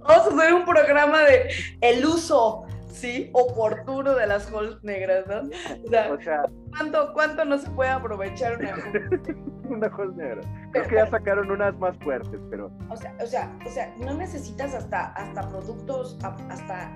[0.00, 1.48] Vamos a hacer un programa de
[1.80, 6.14] el uso sí, oportuno de las holes negras, ¿no?
[6.14, 8.74] O sea, ¿cuánto, ¿cuánto, no se puede aprovechar una
[9.68, 10.40] una hole negra?
[10.72, 12.70] Creo que ya sacaron unas más fuertes, pero...
[12.88, 16.94] O sea, o sea, o sea, no necesitas hasta, hasta productos, hasta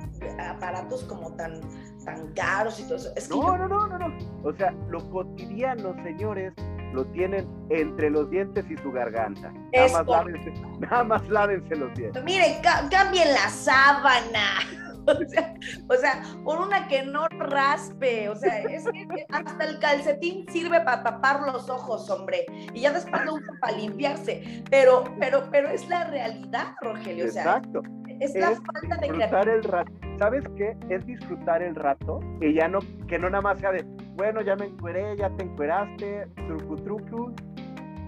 [0.50, 1.60] aparatos como tan,
[2.04, 3.10] tan caros y todo eso.
[3.16, 3.58] Es no, yo...
[3.58, 4.14] no, no, no, no.
[4.44, 6.52] O sea, lo cotidiano, señores,
[6.92, 9.52] lo tienen entre los dientes y su garganta.
[9.72, 12.22] Nada más, lávense, nada más lávense los dientes.
[12.24, 14.87] Miren, cambien la sábana.
[15.18, 15.54] O sea,
[15.88, 20.80] o sea, por una que no raspe, o sea, es que hasta el calcetín sirve
[20.80, 25.68] para tapar los ojos, hombre, y ya después lo usa para limpiarse, pero, pero, pero
[25.68, 27.82] es la realidad, Rogelio, o sea, Exacto.
[28.20, 29.48] es la es falta de creatividad.
[29.48, 29.92] El rato.
[30.18, 30.76] ¿Sabes qué?
[30.88, 33.84] Es disfrutar el rato y ya no, que no nada más sea de,
[34.16, 37.34] bueno, ya me encueré, ya te encueraste, trucu trucu,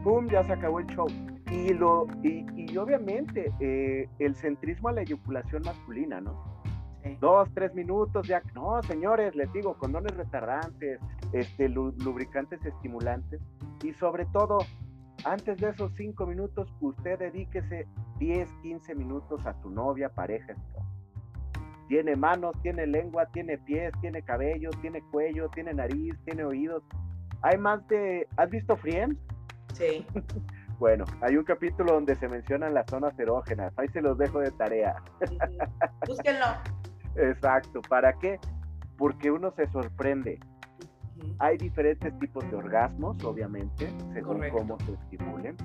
[0.03, 0.29] ¡pum!
[0.29, 1.07] Ya se acabó el show.
[1.53, 6.50] Y, lo, y, obviamente eh, el centrismo a la eyaculación masculina, ¿no?
[7.21, 8.43] Dos, tres minutos, ya.
[8.55, 11.01] No, señores, les digo, condones retardantes,
[11.33, 13.41] este, lubricantes estimulantes.
[13.83, 14.59] Y sobre todo,
[15.25, 17.87] antes de esos cinco minutos, usted dedíquese
[18.19, 20.55] 10, 15 minutos a su novia, pareja,
[21.89, 26.83] Tiene manos, tiene lengua, tiene pies, tiene cabello, tiene cuello, tiene nariz, tiene oídos.
[27.43, 28.29] Hay más de...
[28.37, 29.19] ¿Has visto Friends?
[29.73, 30.07] Sí.
[30.79, 33.73] bueno, hay un capítulo donde se mencionan las zonas erógenas.
[33.79, 34.97] Ahí se los dejo de tarea.
[36.07, 36.47] Búsquenlo.
[37.17, 37.81] Exacto.
[37.89, 38.39] ¿Para qué?
[38.97, 40.39] Porque uno se sorprende.
[41.39, 45.57] Hay diferentes tipos de orgasmos, obviamente, según cómo se estimulen.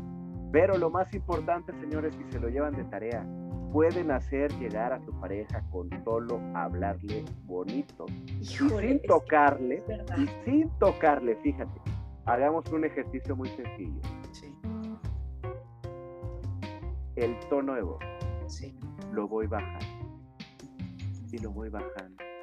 [0.52, 3.26] Pero lo más importante, señores, si se lo llevan de tarea,
[3.72, 8.06] pueden hacer llegar a su pareja con solo hablarle bonito.
[8.40, 9.84] y sin tocarle,
[10.18, 11.82] y sin tocarle, fíjate,
[12.26, 14.02] hagamos un ejercicio muy sencillo.
[14.32, 14.56] Sí.
[17.18, 18.04] El tono de voz.
[18.48, 18.78] Sí.
[19.12, 19.95] Lo voy bajando.
[21.36, 22.35] Y lo voy bajando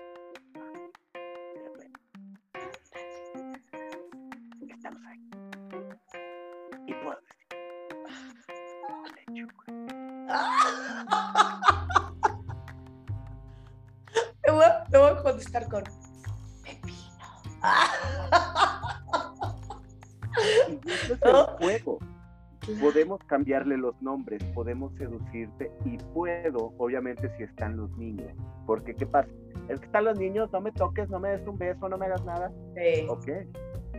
[23.12, 28.32] Podemos cambiarle los nombres, podemos seducirte y puedo, obviamente, si están los niños.
[28.66, 29.28] Porque, ¿qué pasa?
[29.68, 32.06] Es que están los niños, no me toques, no me des un beso, no me
[32.06, 32.50] hagas nada.
[32.74, 33.06] Sí.
[33.10, 33.26] Ok.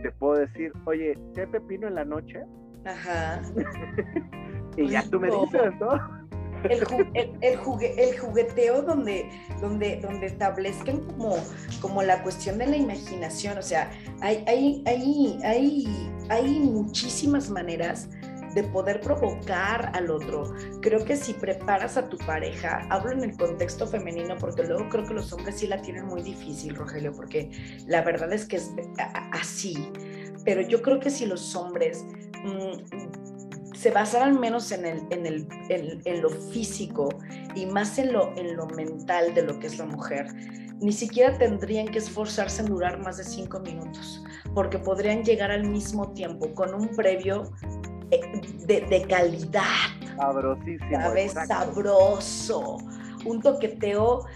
[0.02, 2.42] Te puedo decir, oye, ¿qué pepino en la noche?
[2.84, 3.40] Ajá.
[4.76, 6.24] y ya tú me dices, ¿no?
[6.68, 11.36] el, jugueteo donde, donde, donde establezcan como,
[11.80, 13.58] como la cuestión de la imaginación.
[13.58, 18.08] O sea, hay, hay, hay, hay, hay muchísimas maneras
[18.54, 20.54] de poder provocar al otro.
[20.80, 25.04] Creo que si preparas a tu pareja, hablo en el contexto femenino, porque luego creo
[25.04, 27.50] que los hombres sí la tienen muy difícil, Rogelio, porque
[27.86, 28.70] la verdad es que es
[29.32, 29.90] así.
[30.44, 32.04] Pero yo creo que si los hombres
[32.44, 35.48] mm, se basaran menos en, el, en, el,
[36.04, 37.08] en, lo físico
[37.54, 40.26] y más en lo, en lo mental de lo que es la mujer,
[40.80, 44.22] ni siquiera tendrían que esforzarse en durar más de cinco minutos,
[44.54, 47.52] porque podrían llegar al mismo tiempo con un previo
[48.66, 49.90] de, de calidad.
[50.16, 51.46] Sabrosísimo.
[51.46, 52.78] Sabroso.
[53.24, 54.26] Un toqueteo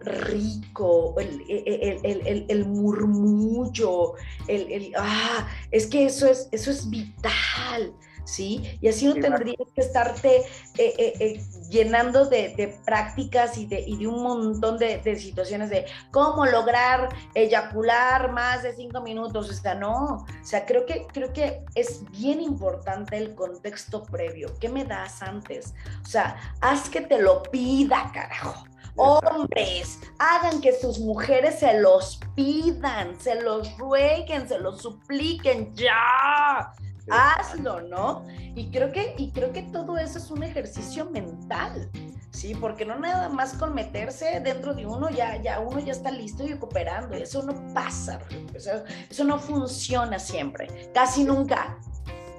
[0.00, 4.14] rico, el, el, el, el murmullo,
[4.46, 7.92] el, ah, es que eso es, eso es vital.
[8.28, 8.78] ¿Sí?
[8.80, 13.96] Y así no tendrías que estarte eh, eh, eh, llenando de, prácticas y de, y
[13.96, 19.74] de, un montón de, situaciones de cómo lograr eyacular más de cinco minutos, o sea,
[19.74, 24.84] no, o sea, creo que, creo que es bien importante el contexto previo, ¿qué me
[24.84, 25.72] das antes?
[26.02, 28.64] O sea, haz que te lo pida, carajo.
[29.00, 36.74] Hombres, hagan que sus mujeres se los pidan, se los rueguen, se los supliquen ya
[37.10, 38.24] hazlo, ¿no?
[38.54, 41.90] Y creo que, y creo que todo eso es un ejercicio mental,
[42.30, 42.54] ¿sí?
[42.54, 46.44] Porque no nada más con meterse dentro de uno, ya, ya uno ya está listo
[46.44, 48.20] y cooperando, eso no pasa,
[48.54, 51.78] eso no funciona siempre, casi nunca,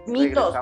[0.10, 0.56] mitos.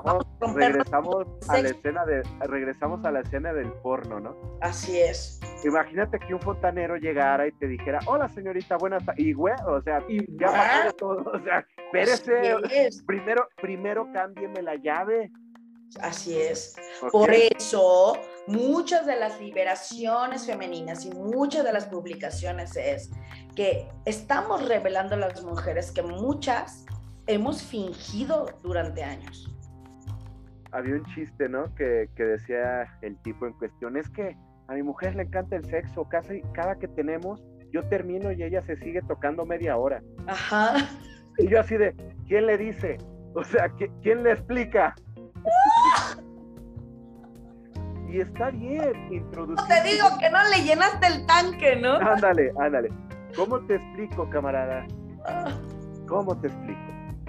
[0.53, 4.36] Regresamos, a la escena de, regresamos a la escena del porno, ¿no?
[4.62, 5.39] Así es.
[5.63, 9.25] Imagínate que un fontanero llegara y te dijera, hola señorita, buenas tardes.
[9.25, 10.03] Y güey, o sea,
[10.39, 11.31] ya de todo.
[11.31, 12.55] O sea, espérese.
[13.05, 15.31] Primero, primero cámbieme la llave.
[16.01, 16.75] Así es.
[17.12, 23.10] Por eso, muchas de las liberaciones femeninas y muchas de las publicaciones es
[23.55, 26.86] que estamos revelando a las mujeres que muchas
[27.28, 29.53] hemos fingido durante años.
[30.71, 31.73] Había un chiste, ¿no?
[31.75, 34.36] Que, decía el tipo en cuestión, es que
[34.67, 38.61] a mi mujer le encanta el sexo, casi cada que tenemos, yo termino y ella
[38.63, 40.01] se sigue tocando media hora.
[40.28, 40.89] Ajá.
[41.38, 41.95] Y yo así de,
[42.28, 42.97] ¿quién le dice?
[43.34, 43.69] O sea,
[44.01, 44.95] ¿quién le explica?
[48.09, 49.67] y está bien introducir.
[49.67, 51.95] te digo que no le llenaste el tanque, ¿no?
[51.97, 52.89] Ándale, ándale.
[53.36, 54.88] ¿Cómo te explico, camarada?
[55.25, 55.51] Ah.
[56.07, 56.86] ¿Cómo te explico?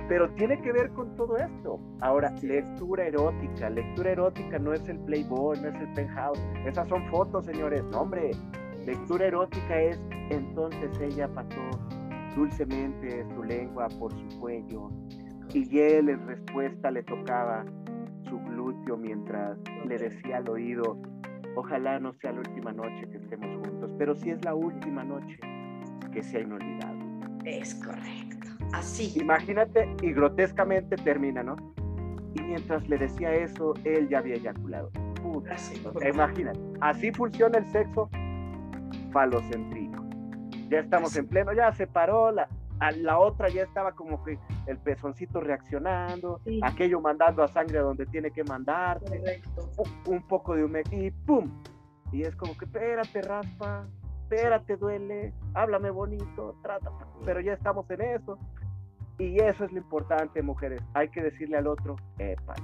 [0.09, 1.79] Pero tiene que ver con todo esto.
[2.01, 3.69] Ahora, lectura erótica.
[3.71, 6.41] Lectura erótica no es el Playboy, no es el penthouse.
[6.67, 7.85] Esas son fotos, señores.
[7.93, 8.31] No, hombre.
[8.87, 10.01] Lectura erótica es
[10.31, 11.61] entonces ella pasó
[12.35, 14.91] dulcemente su lengua por su cuello
[15.53, 17.65] y él en respuesta le tocaba
[18.29, 21.01] su glúteo mientras le decía al oído,
[21.57, 25.39] ojalá no sea la última noche que estemos juntos, pero si es la última noche,
[26.13, 27.05] que sea inolvidable.
[27.45, 28.58] Es correcto.
[28.73, 29.13] Así.
[29.19, 31.57] Imagínate y grotescamente termina, ¿no?
[32.35, 34.91] y mientras le decía eso, él ya había eyaculado.
[36.09, 38.09] imagínate, así funciona el sexo
[39.13, 40.05] falocentríco.
[40.69, 42.49] Ya estamos en pleno, ya se paró, la,
[42.97, 48.07] la otra ya estaba como que el pezoncito reaccionando, aquello mandando a sangre a donde
[48.07, 49.01] tiene que mandar,
[50.07, 51.51] un, poco de humedad y ¡pum!
[52.13, 53.87] Y es como que, espérate, raspa,
[54.23, 56.91] espérate, duele, háblame bonito, trata,
[57.25, 58.39] pero ya estamos en eso.
[59.19, 60.81] Y eso es lo importante, mujeres.
[60.95, 62.55] Hay que decirle al otro, epa,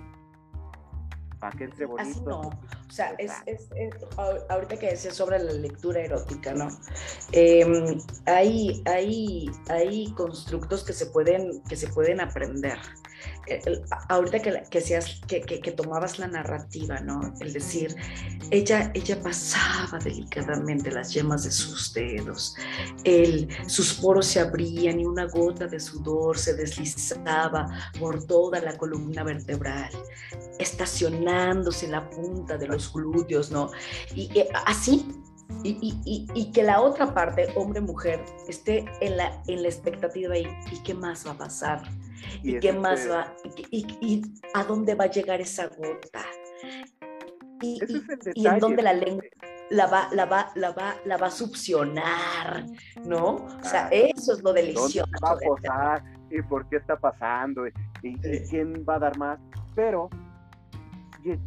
[1.40, 2.08] para que entre bonito.
[2.08, 2.40] Así no.
[2.40, 3.68] O sea, es, es,
[4.48, 6.68] ahorita que decía sobre la lectura erótica, ¿no?
[7.32, 12.78] Em, hay, hay, hay constructos que se pueden, que se pueden aprender
[14.08, 17.34] ahorita que, que, seas, que, tomabas la narrativa, ¿no?
[17.40, 17.94] El decir,
[18.50, 22.56] ella, ella pasaba delicadamente las yemas de sus dedos,
[23.04, 27.68] el, sus poros se abrían y una gota de sudor se deslizaba
[27.98, 29.90] por toda la columna vertebral,
[30.58, 33.70] estacionándose en la punta de los glúteos, ¿no?
[34.14, 34.30] Y
[34.66, 35.06] así
[35.62, 40.46] y, y, y, que la otra parte, hombre-mujer, esté en la, en la expectativa y,
[40.70, 41.82] y qué más va a pasar,
[42.42, 43.34] y, qué más va,
[43.70, 44.22] y,
[44.54, 46.24] a dónde va a llegar esa gota,
[47.60, 47.80] y,
[48.46, 49.24] en dónde la lengua
[49.70, 52.66] la va, la va, la va, la va a succionar,
[53.04, 53.36] ¿no?
[53.36, 55.04] O sea, eso es lo delicioso.
[55.24, 56.04] va a posar?
[56.30, 57.66] ¿Y por qué está pasando?
[57.66, 57.72] ¿Y,
[58.50, 59.38] quién va a dar más?
[59.74, 60.10] Pero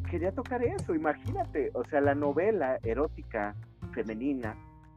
[0.09, 3.55] quería tocar eso, imagínate, o sea, la novela erótica
[3.93, 4.55] femenina.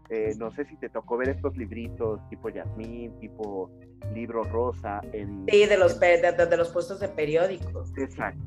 [0.09, 3.71] Eh, no sé si te tocó ver estos libritos tipo Yasmín, tipo
[4.15, 5.01] libro rosa.
[5.13, 7.93] En, sí, de los, de, los puestos de periódicos.
[7.97, 8.43] Exacto.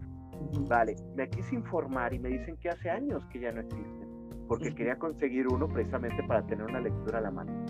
[0.68, 4.08] Vale, me quise informar y me dicen que hace años que ya no existen,
[4.48, 7.66] porque quería conseguir uno precisamente para tener una lectura a la mano.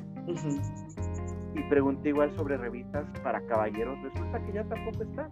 [1.56, 5.30] Y pregunté igual sobre revistas para caballeros, resulta que ya tampoco está.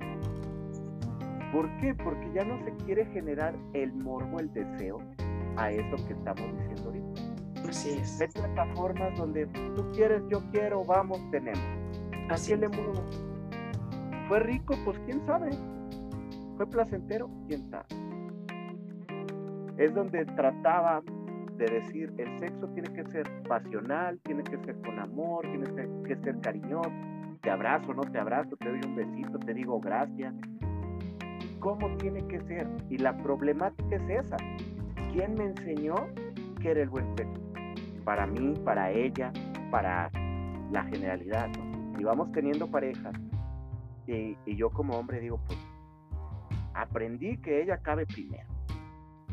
[1.51, 1.95] ¿Por qué?
[1.95, 4.99] Porque ya no se quiere generar el morbo, el deseo
[5.57, 7.69] a eso que estamos diciendo ahorita.
[7.69, 8.21] Así es.
[8.21, 11.80] Hay plataformas donde tú quieres, yo quiero, vamos, tenemos.
[12.31, 13.03] Así el mundo.
[14.27, 14.75] ¿Fue rico?
[14.85, 15.49] Pues quién sabe.
[16.57, 17.29] ¿Fue placentero?
[17.47, 17.85] ¿Quién sabe?
[19.77, 21.01] Es donde trataba
[21.57, 25.65] de decir, el sexo tiene que ser pasional, tiene que ser con amor, tiene
[26.05, 26.91] que ser cariñoso.
[27.41, 30.33] Te abrazo, no te abrazo, te doy un besito, te digo gracias.
[31.59, 32.67] ¿Cómo tiene que ser?
[32.89, 34.37] Y la problemática es esa.
[35.11, 35.95] ¿Quién me enseñó
[36.61, 37.41] que era el buen sexo?
[38.03, 39.31] para mí, para ella,
[39.69, 40.09] para
[40.71, 41.49] la generalidad.
[41.97, 43.13] Y vamos teniendo parejas
[44.07, 45.57] y, yo como hombre digo, pues
[46.73, 48.47] aprendí que ella cabe primero.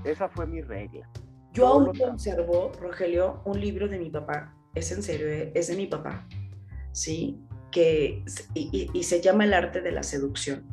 [0.04, 1.08] Esa fue mi regla.
[1.52, 5.76] Yo aún conservo, Rogelio, un libro de mi papá, es en serio, eh, es de
[5.76, 6.26] mi papá,
[6.92, 7.40] ¿sí?
[7.72, 10.64] Que, y, y, se llama El arte de la seducción.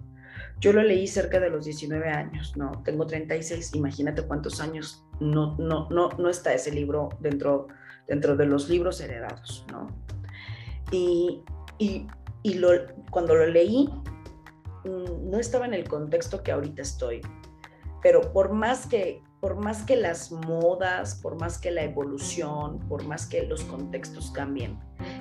[0.59, 2.71] Yo lo leí cerca de los 19 años, ¿no?
[2.83, 7.67] Tengo 36, imagínate cuántos años no, no, no, no está ese libro dentro
[8.07, 9.88] dentro de los libros heredados, ¿no?
[10.91, 11.43] Y,
[11.78, 12.07] y,
[12.53, 12.69] lo,
[13.11, 13.89] cuando lo leí,
[14.86, 17.21] mm, no estaba en el contexto que ahorita estoy,
[18.01, 23.03] pero por más que por más que las modas, por más que la evolución, por
[23.03, 24.80] más que los contextos cambien,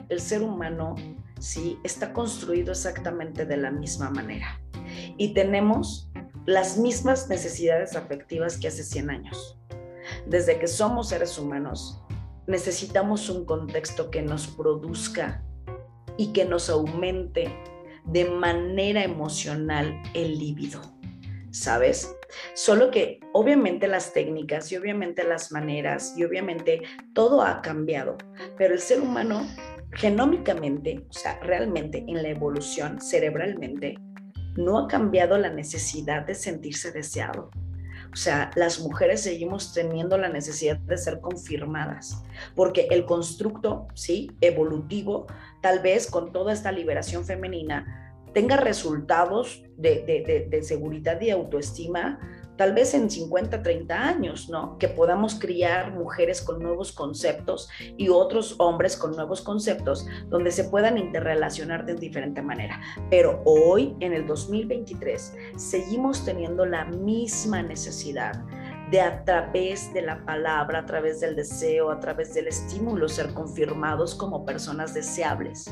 [0.09, 0.95] el ser humano
[1.39, 4.63] sí está construido exactamente de la misma manera
[5.19, 6.11] y tenemos
[6.47, 9.59] las mismas necesidades afectivas que hace 100 años.
[10.27, 12.03] Desde que somos seres humanos,
[12.47, 15.43] necesitamos un contexto que nos produzca
[16.17, 17.55] y que nos aumente
[18.05, 20.81] de manera emocional el líbido,
[21.51, 22.15] ¿sabes?
[22.55, 26.83] Solo que obviamente las técnicas y obviamente las maneras y obviamente
[27.15, 28.19] todo ha cambiado,
[28.59, 29.47] pero el ser humano
[29.93, 33.97] genómicamente, o sea, realmente en la evolución cerebralmente,
[34.57, 37.51] no ha cambiado la necesidad de sentirse deseado,
[38.15, 42.23] o sea, las mujeres seguimos teniendo la necesidad de ser confirmadas,
[42.55, 44.31] porque el constructo, ¿sí?
[44.41, 45.27] Evolutivo,
[45.61, 52.21] tal vez con toda esta liberación femenina, tenga resultados de, de seguridad y autoestima
[52.57, 54.79] tal vez en 50, 30 años, ¿no?
[54.79, 60.65] Que podamos criar mujeres con nuevos conceptos y otros hombres con nuevos conceptos donde se
[60.65, 62.81] puedan interrelacionar de diferente manera.
[63.11, 68.45] Pero hoy, en el 2023, seguimos teniendo la misma necesidad
[68.91, 73.33] de a través de la palabra, a través del deseo, a través del estímulo, ser
[73.33, 75.71] confirmados como personas deseables.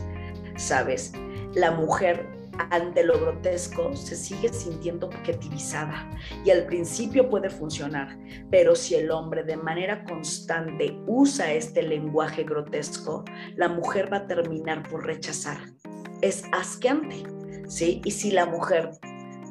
[0.56, 1.12] ¿Sabes?
[1.54, 6.10] La mujer ante lo grotesco se sigue sintiendo objetivizada
[6.44, 8.18] y al principio puede funcionar,
[8.50, 13.24] pero si el hombre de manera constante usa este lenguaje grotesco,
[13.56, 15.58] la mujer va a terminar por rechazar.
[16.20, 17.24] Es asqueante,
[17.68, 18.00] ¿sí?
[18.04, 18.90] Y si la mujer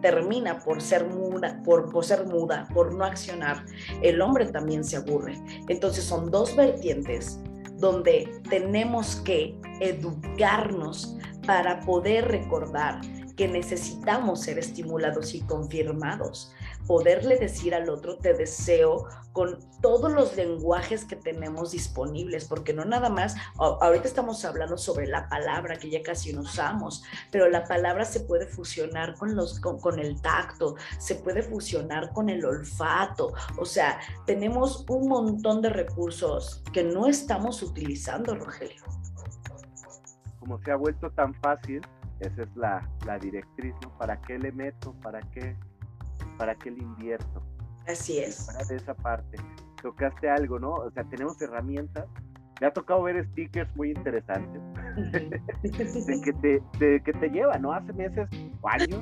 [0.02, 3.66] termina por ser muda, por, por ser muda, por no accionar,
[4.02, 5.38] el hombre también se aburre.
[5.70, 7.40] Entonces son dos vertientes
[7.78, 13.02] donde tenemos que educarnos para poder recordar
[13.36, 16.54] que necesitamos ser estimulados y confirmados
[16.92, 22.84] poderle decir al otro te deseo con todos los lenguajes que tenemos disponibles, porque no
[22.84, 27.64] nada más, ahorita estamos hablando sobre la palabra que ya casi no usamos, pero la
[27.64, 33.34] palabra se puede fusionar con, los, con, el tacto, se puede fusionar con el olfato,
[33.58, 39.01] o sea, tenemos un montón de recursos que no estamos utilizando, Rogelio.
[40.42, 41.80] Como se ha vuelto tan fácil,
[42.20, 43.98] esa es la, la directriz, ¿no?
[43.98, 44.94] ¿Para qué le meto?
[45.02, 45.56] ¿Para qué
[46.42, 47.44] ¿para qué le invierto?
[47.88, 48.48] Así es.
[48.48, 49.38] Para de esa parte.
[49.82, 50.74] Tocaste algo, ¿no?
[50.74, 52.06] O sea, tenemos herramientas.
[52.60, 54.62] Me ha tocado ver stickers muy interesantes
[55.62, 57.74] de, que te, que te lleva, ¿no?
[57.74, 58.28] Hace meses
[58.62, 59.02] o años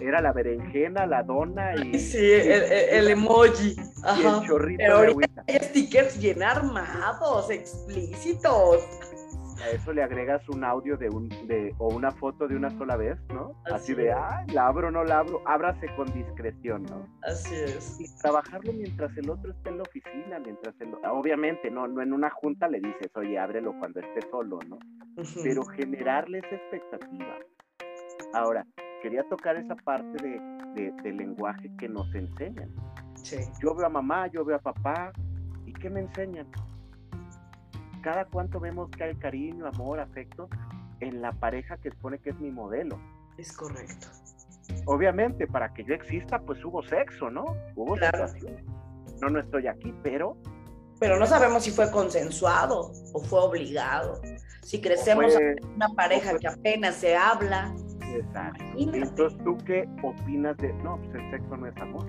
[0.00, 1.98] era la berenjena, la dona y.
[1.98, 3.76] Sí, el, emoji.
[4.16, 8.84] Y el chorrito Pero ahorita hay stickers bien armados, explícitos
[9.68, 12.96] a eso le agregas un audio de un de o una foto de una sola
[12.96, 13.52] vez, ¿no?
[13.72, 17.06] Así, de, ay, la abro, no la abro, ábrase con discreción, ¿no?
[17.22, 18.00] Así es.
[18.00, 22.12] Y trabajarlo mientras el otro esté en la oficina, mientras el, obviamente, no, no en
[22.12, 24.78] una junta le dices, oye, ábrelo cuando esté solo, ¿no?
[25.42, 27.38] Pero generarle esa expectativa.
[28.34, 28.66] Ahora,
[29.02, 32.70] quería tocar esa parte de, del lenguaje que nos enseñan.
[33.14, 33.36] Sí.
[33.60, 35.12] Yo veo a mamá, yo veo a papá,
[35.66, 36.46] ¿y qué me enseñan?
[38.00, 40.48] Cada cuánto vemos que hay cariño, amor, afecto
[41.00, 42.98] en la pareja que supone que es mi modelo.
[43.36, 44.08] Es correcto.
[44.84, 47.44] Obviamente, para que yo exista, pues hubo sexo, ¿no?
[47.74, 48.26] Hubo claro.
[49.20, 50.36] No, no estoy aquí, pero...
[51.00, 54.20] Pero no sabemos si fue consensuado o fue obligado.
[54.62, 57.72] Si crecemos en una pareja que apenas se habla.
[58.12, 58.64] Exacto.
[58.76, 60.72] Entonces, ¿tú qué opinas de...?
[60.82, 62.06] No, pues el sexo no es amor.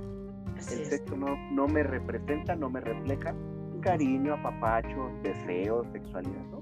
[0.56, 3.36] el sexo no, no me representa, no me refleja
[3.82, 6.60] cariño, apapacho, deseo, sexualidad, ¿no?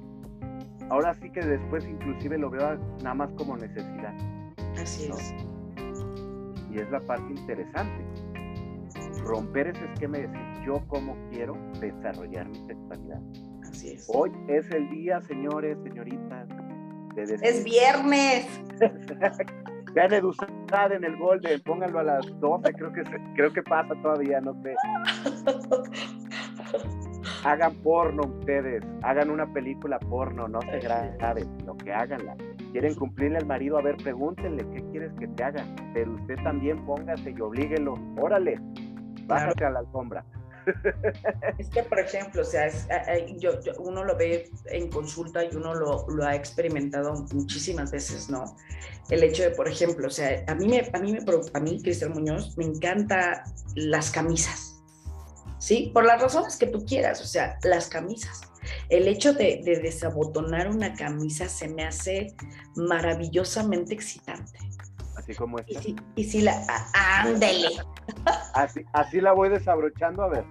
[0.89, 4.13] Ahora sí que después inclusive lo veo nada más como necesidad.
[4.81, 5.35] Así es.
[6.71, 8.05] Y es la parte interesante.
[9.23, 13.21] Romper ese esquema y decir, yo como quiero desarrollar mi sexualidad.
[13.69, 14.09] Así es.
[14.13, 16.47] Hoy es el día, señores, señoritas,
[17.15, 18.47] de Es viernes.
[19.93, 23.03] Vean Edusad en el Golden, pónganlo a las 12, creo que,
[23.35, 24.75] creo que pasa todavía, no sé.
[27.43, 32.35] hagan porno ustedes, hagan una película porno, no se graben, lo que háganla.
[32.71, 36.85] Quieren cumplirle al marido, a ver, pregúntenle qué quieres que te haga, pero usted también
[36.85, 38.59] póngase y oblíguelo, órale,
[39.25, 40.23] bájate a la alfombra.
[41.57, 42.67] Es que, por ejemplo, o sea,
[43.37, 48.43] yo, uno lo ve en consulta y uno lo, lo, ha experimentado muchísimas veces, ¿no?
[49.09, 51.19] El hecho de, por ejemplo, o sea, a mí, me, a mí, me,
[51.53, 54.76] a mí Cristian Muñoz, me encanta las camisas
[55.57, 55.91] ¿sí?
[55.93, 58.41] Por las razones que tú quieras, o sea, las camisas.
[58.89, 62.35] El hecho de, desabotonar una camisa se me hace
[62.75, 64.59] maravillosamente excitante.
[65.15, 65.81] Así como esta.
[66.15, 66.65] Y si, la...
[66.93, 67.69] ándale.
[68.53, 70.45] Así, así la voy desabrochando, a ver.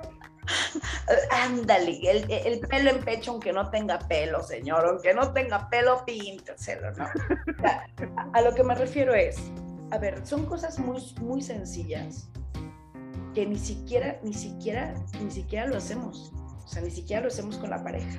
[1.30, 6.92] Ándale, el, pelo en pecho, aunque no tenga pelo, señor, aunque no tenga pelo, píntaselo,
[6.92, 7.06] ¿no?
[8.32, 9.36] a, lo que me refiero es,
[9.90, 12.28] a ver, son cosas muy, muy sencillas,
[13.36, 16.32] que ni siquiera, ni siquiera, ni siquiera lo hacemos.
[16.64, 18.18] O sea, ni siquiera lo hacemos con la pareja.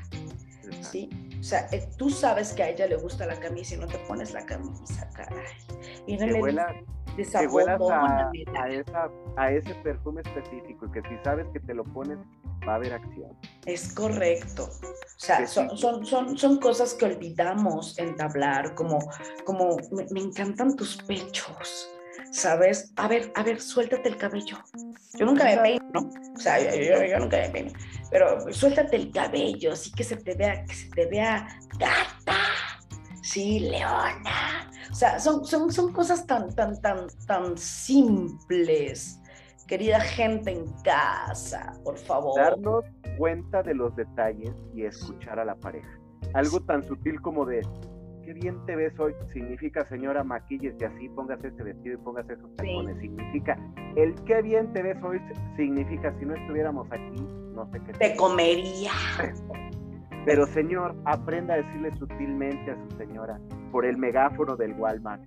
[0.82, 1.10] ¿Sí?
[1.40, 3.98] O sea, eh, tú sabes que a ella le gusta la camisa y no te
[4.08, 5.44] pones la camisa, caray.
[6.06, 6.68] Y no le a,
[8.62, 12.20] a, esa, a ese perfume específico que si sabes que te lo pones,
[12.68, 13.36] va a haber acción.
[13.66, 14.66] Es correcto.
[14.66, 19.00] O sea, son, son, son, son, cosas que olvidamos entablar, como,
[19.46, 21.90] como me, me encantan tus pechos.
[22.32, 22.94] ¿Sabes?
[22.96, 24.58] A ver, a ver, suéltate el cabello.
[25.18, 26.10] Yo nunca me peino, ¿no?
[26.36, 27.72] O sea, yo, nunca me peino.
[28.12, 31.48] Pero suéltate el cabello, así que se te vea, que se te vea
[31.78, 32.38] gata.
[33.22, 34.72] Sí, leona.
[34.90, 39.20] O sea, son, son, son cosas tan, tan, tan, tan simples.
[39.68, 42.40] Querida gente en casa, por favor.
[42.40, 42.86] Darnos
[43.18, 46.00] cuenta de los detalles y escuchar a la pareja.
[46.34, 47.62] Algo tan sutil como de,
[48.28, 52.34] qué bien te ves hoy, significa señora maquilles y así póngase ese vestido y póngase
[52.34, 53.00] esos tacones.
[53.00, 53.58] Significa
[53.96, 55.22] el qué bien te ves hoy,
[55.56, 57.26] significa si no estuviéramos aquí,
[57.56, 57.94] no sé qué.
[57.94, 58.92] Te comería.
[60.26, 63.40] Pero señor, aprenda a decirle sutilmente a su señora
[63.72, 65.24] por el megáfono del Walmart.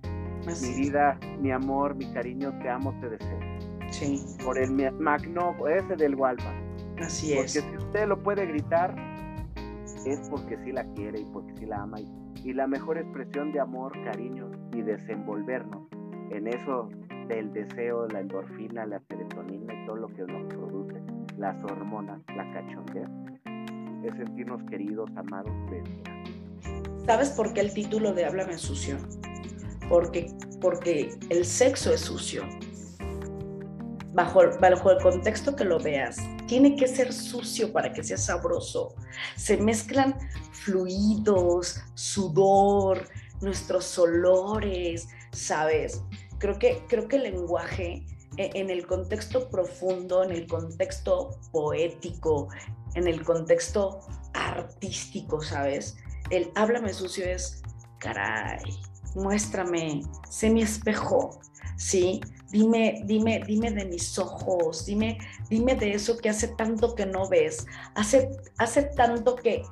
[0.61, 3.39] mi vida, mi amor, mi cariño, te amo, te deseo.
[3.89, 4.23] Sí.
[4.45, 6.55] Por el Magno, ese del Walmart.
[6.99, 7.39] Así es.
[7.39, 8.95] Porque si usted lo puede gritar,
[10.05, 13.51] es porque sí la quiere y porque sí la ama y y la mejor expresión
[13.51, 15.87] de amor, cariño y desenvolvernos
[16.31, 16.89] en eso
[17.27, 21.01] del deseo, la endorfina, la serotonina y todo lo que nos produce,
[21.37, 23.07] las hormonas, la cachondez,
[24.03, 25.51] es sentirnos queridos, amados,
[27.05, 28.97] ¿Sabes por qué el título de Háblame sucio?
[29.89, 30.27] Porque,
[30.61, 32.43] porque el sexo es sucio.
[34.13, 36.17] Bajo el contexto que lo veas,
[36.51, 38.93] tiene que ser sucio para que sea sabroso.
[39.37, 40.17] Se mezclan
[40.51, 43.07] fluidos, sudor,
[43.39, 46.01] nuestros olores, ¿sabes?
[46.39, 52.49] Creo que, creo que el lenguaje e, en el contexto profundo, en el contexto poético,
[52.95, 54.01] en el contexto
[54.33, 55.95] artístico, ¿sabes?
[56.31, 57.61] El háblame sucio es,
[57.97, 58.59] caray,
[59.15, 61.39] muéstrame, sé mi espejo,
[61.77, 62.19] ¿sí?
[62.51, 65.17] Dime, dime, dime de mis ojos, dime,
[65.49, 69.63] dime de eso que hace tanto que no ves, hace, hace tanto que,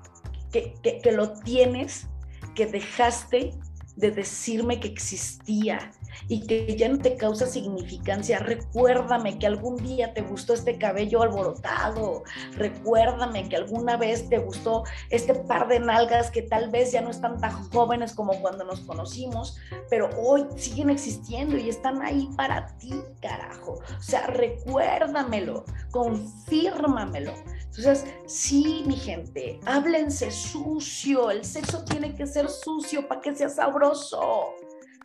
[0.51, 2.07] que, que lo tienes,
[2.55, 3.51] que dejaste
[3.97, 5.91] de decirme que existía,
[6.27, 11.21] y que ya no te causa significancia, recuérdame que algún día te gustó este cabello
[11.21, 17.01] alborotado, recuérdame que alguna vez te gustó este par de nalgas que tal vez ya
[17.01, 19.57] no están tan jóvenes como cuando nos conocimos,
[19.89, 23.79] pero hoy siguen existiendo y están ahí para ti, carajo.
[23.97, 27.33] O sea, recuérdamelo, confírmamelo.
[27.65, 33.49] Entonces, sí, mi gente, háblense sucio, el sexo tiene que ser sucio para que sea
[33.49, 34.53] sabroso.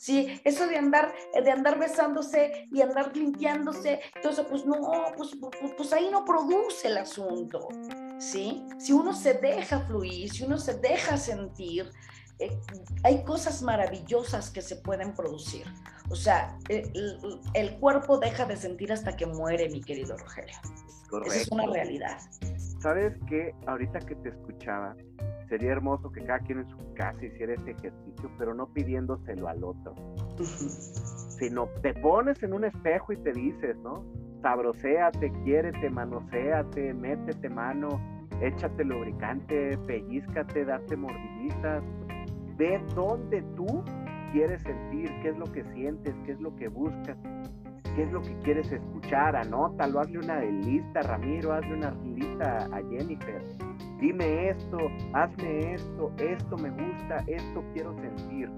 [0.05, 0.39] ¿Sí?
[0.45, 4.77] Eso de andar, de andar besándose y andar limpiándose, entonces pues no,
[5.17, 7.69] pues, pues, pues, ahí no produce el asunto,
[8.19, 8.67] ¿sí?
[8.79, 11.91] Si uno se deja fluir, si uno se deja sentir,
[12.39, 12.51] eh,
[13.03, 15.65] hay cosas maravillosas que se pueden producir.
[16.11, 20.57] O sea, el, el, cuerpo deja de sentir hasta que muere, mi querido Rogelio.
[21.09, 21.33] Correcto.
[21.33, 22.19] Esa es una realidad.
[22.85, 23.55] ¿Sabes qué?
[23.67, 24.95] Ahorita que te escuchaba,
[25.49, 29.65] sería hermoso que cada quien en su casa hiciera ese ejercicio, pero no pidiéndoselo al
[29.65, 29.95] otro.
[30.37, 34.05] Sino te pones en un espejo y te dices, ¿no?
[34.43, 37.89] Sabroséate, quiérete, manoséate, métete mano,
[38.43, 41.83] échate lubricante, pellizcate, date mordiditas.
[42.59, 43.83] Ve dónde tú
[44.33, 47.17] quieres sentir, qué es lo que sientes, qué es lo que buscas,
[47.95, 52.83] qué es lo que quieres escuchar, anótalo, hazle una lista, Ramiro, hazle una lista a
[52.91, 53.43] Jennifer
[54.05, 54.77] dime esto,
[55.15, 58.51] hazme esto, esto me gusta, esto quiero sentir.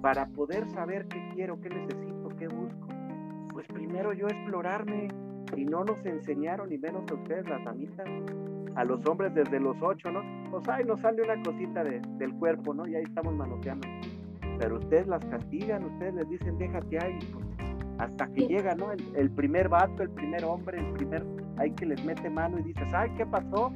[0.00, 2.88] Para poder saber qué quiero, qué necesito, qué busco,
[3.52, 5.08] pues primero yo explorarme
[5.54, 8.08] y no nos enseñaron, ni menos a ustedes, las damitas,
[8.74, 10.22] a los hombres desde los ocho, ¿no?
[10.50, 12.86] Pues ahí nos sale una cosita del cuerpo, ¿no?
[12.86, 13.86] Y ahí estamos manoteando.
[14.58, 17.44] Pero ustedes las castigan, ustedes les dicen, déjate ahí, pues,
[18.00, 18.92] hasta que llega, ¿no?
[18.92, 21.26] El, el, primer vato, el primer hombre, el primer,
[21.58, 23.72] hay que les mete mano y dices, ay, ¿qué pasó?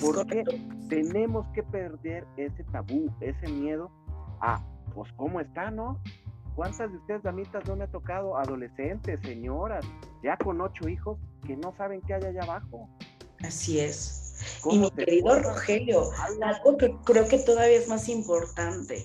[0.00, 0.44] Porque
[0.88, 3.90] tenemos que perder ese tabú, ese miedo
[4.40, 4.64] a,
[4.94, 6.00] pues, ¿cómo está, no?
[6.54, 9.84] ¿Cuántas de ustedes, damitas, no me ha tocado adolescentes, señoras,
[10.22, 12.88] ya con ocho hijos, que no saben qué hay allá abajo?
[13.42, 14.60] Así es.
[14.70, 16.10] Y mi querido Rogelio,
[16.42, 19.04] algo que creo que todavía es más importante.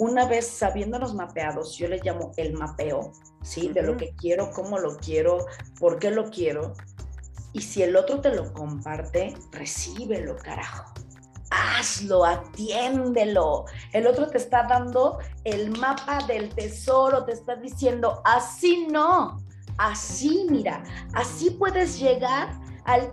[0.00, 3.68] Una vez sabiéndonos mapeados, yo le llamo el mapeo, ¿sí?
[3.68, 5.44] De lo que quiero, cómo lo quiero,
[5.78, 6.72] por qué lo quiero.
[7.52, 10.90] Y si el otro te lo comparte, recíbelo, carajo.
[11.50, 13.66] Hazlo, atiéndelo.
[13.92, 19.36] El otro te está dando el mapa del tesoro, te está diciendo, así no,
[19.76, 20.82] así mira,
[21.12, 23.10] así puedes llegar al...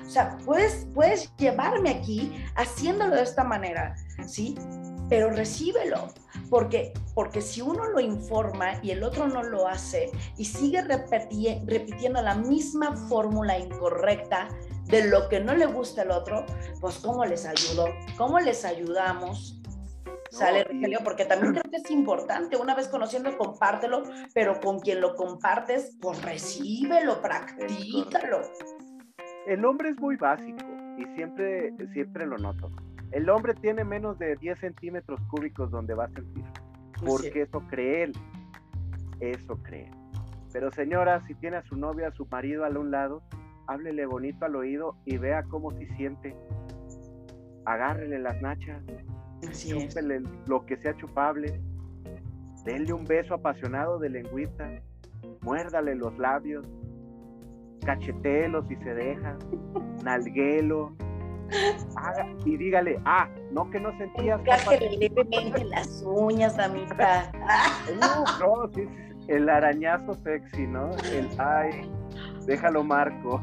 [0.00, 3.96] O sea, puedes, puedes llevarme aquí haciéndolo de esta manera,
[4.26, 4.54] ¿sí?
[5.08, 6.08] Pero recíbelo
[6.50, 12.22] porque, porque si uno lo informa y el otro no lo hace y sigue repitiendo
[12.22, 14.48] la misma fórmula incorrecta
[14.86, 16.44] de lo que no le gusta al otro,
[16.80, 17.86] pues ¿cómo les ayudo?
[18.16, 19.60] ¿Cómo les ayudamos?
[20.30, 20.66] Sale
[21.04, 24.02] porque también creo que es importante, una vez conociendo, compártelo,
[24.34, 28.42] pero con quien lo compartes, pues recíbelo, practícalo.
[29.46, 30.64] El hombre es muy básico
[30.98, 32.70] y siempre, siempre lo noto
[33.14, 36.44] el hombre tiene menos de 10 centímetros cúbicos donde va a sentir.
[37.06, 38.12] Porque eso cree él.
[39.20, 39.88] Eso cree.
[40.52, 43.22] Pero señora, si tiene a su novia, a su marido al un lado,
[43.68, 46.34] háblele bonito al oído y vea cómo se siente.
[47.64, 48.82] Agárrele las nachas.
[49.42, 51.60] Chúpele lo que sea chupable.
[52.64, 54.68] Denle un beso apasionado de lengüita.
[55.42, 56.66] Muérdale los labios.
[57.86, 59.38] Cachetelo si se deja.
[60.02, 60.96] Nalguelo
[62.44, 64.40] y dígale, ah, no que no sentías.
[64.98, 67.30] levemente las uñas, amita.
[68.40, 68.86] no, sí,
[69.28, 70.90] el arañazo sexy, ¿no?
[71.12, 71.90] El ay,
[72.46, 73.42] déjalo marco.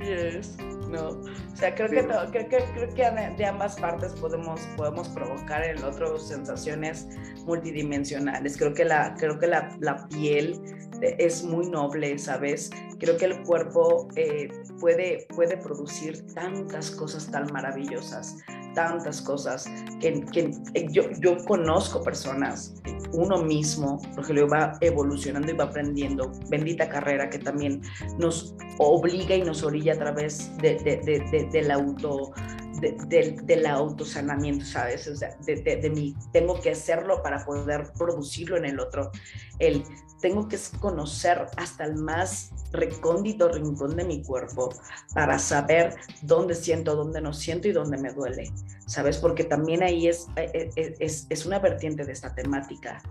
[0.00, 0.56] Yes.
[0.94, 1.08] ¿No?
[1.08, 5.78] O sea, creo, que, creo, que, creo que de ambas partes podemos, podemos provocar en
[5.78, 7.06] el otro sensaciones
[7.46, 8.56] multidimensionales.
[8.56, 10.60] Creo que la, creo que la, la piel
[11.02, 12.70] es muy noble, ¿sabes?
[12.98, 14.48] Creo que el cuerpo eh,
[14.80, 18.36] puede, puede producir tantas cosas tan maravillosas,
[18.74, 19.66] tantas cosas
[20.00, 22.74] que, que eh, yo, yo conozco personas,
[23.12, 27.80] uno mismo, lo va evolucionando y va aprendiendo, bendita carrera que también
[28.18, 30.96] nos obliga y nos orilla a través de, de,
[31.30, 32.32] de, del auto
[32.80, 35.06] de, del autosanamiento, ¿sabes?
[35.08, 39.10] O sea, de, de, mí, tengo que hacerlo para poder producirlo en el otro.
[39.58, 39.84] El
[40.24, 44.72] tengo que conocer hasta el más recóndito rincón de mi cuerpo
[45.12, 48.50] para saber dónde siento, dónde no siento y dónde me duele,
[48.86, 49.18] ¿sabes?
[49.18, 53.02] Porque también ahí es, eh, eh, eh, es, es una vertiente de esta temática.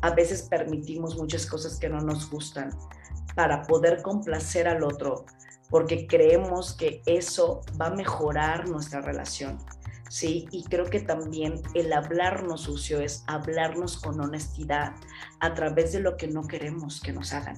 [0.00, 2.70] A veces permitimos muchas cosas que no nos gustan
[3.34, 5.26] para poder complacer al otro,
[5.72, 9.58] porque creemos que eso va a mejorar nuestra relación.
[10.10, 10.46] ¿sí?
[10.50, 14.92] Y creo que también el hablarnos sucio es hablarnos con honestidad
[15.40, 17.56] a través de lo que no queremos que nos hagan,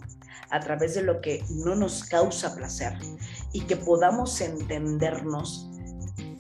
[0.51, 2.97] a través de lo que no nos causa placer
[3.53, 5.69] y que podamos entendernos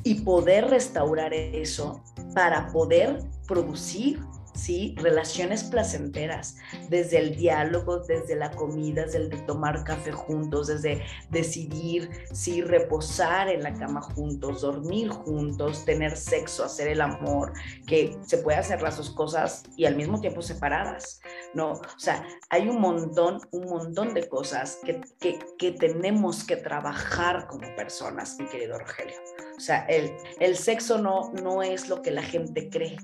[0.04, 2.04] y poder restaurar eso
[2.36, 3.18] para poder
[3.48, 4.22] producir
[4.54, 4.94] ¿sí?
[4.98, 6.56] Relaciones placenteras,
[6.88, 12.62] desde el diálogo, desde la comida, desde el tomar café juntos, desde decidir, ¿sí?
[12.62, 17.52] Reposar en la cama juntos, dormir juntos, tener sexo, hacer el amor,
[17.86, 21.20] que se puede hacer las dos cosas y al mismo tiempo separadas,
[21.52, 21.72] ¿no?
[21.72, 27.46] O sea, hay un montón, un montón de cosas que, que, que tenemos que trabajar
[27.48, 29.16] como personas, mi querido Rogelio.
[29.56, 32.96] O sea, el, el sexo no, no es lo que la gente cree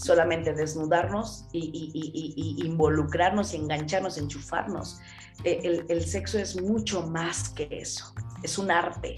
[0.00, 5.00] solamente desnudarnos y, involucrarnos y engancharnos, enchufarnos.
[5.44, 9.16] E, el, sexo es mucho más que eso, es un arte.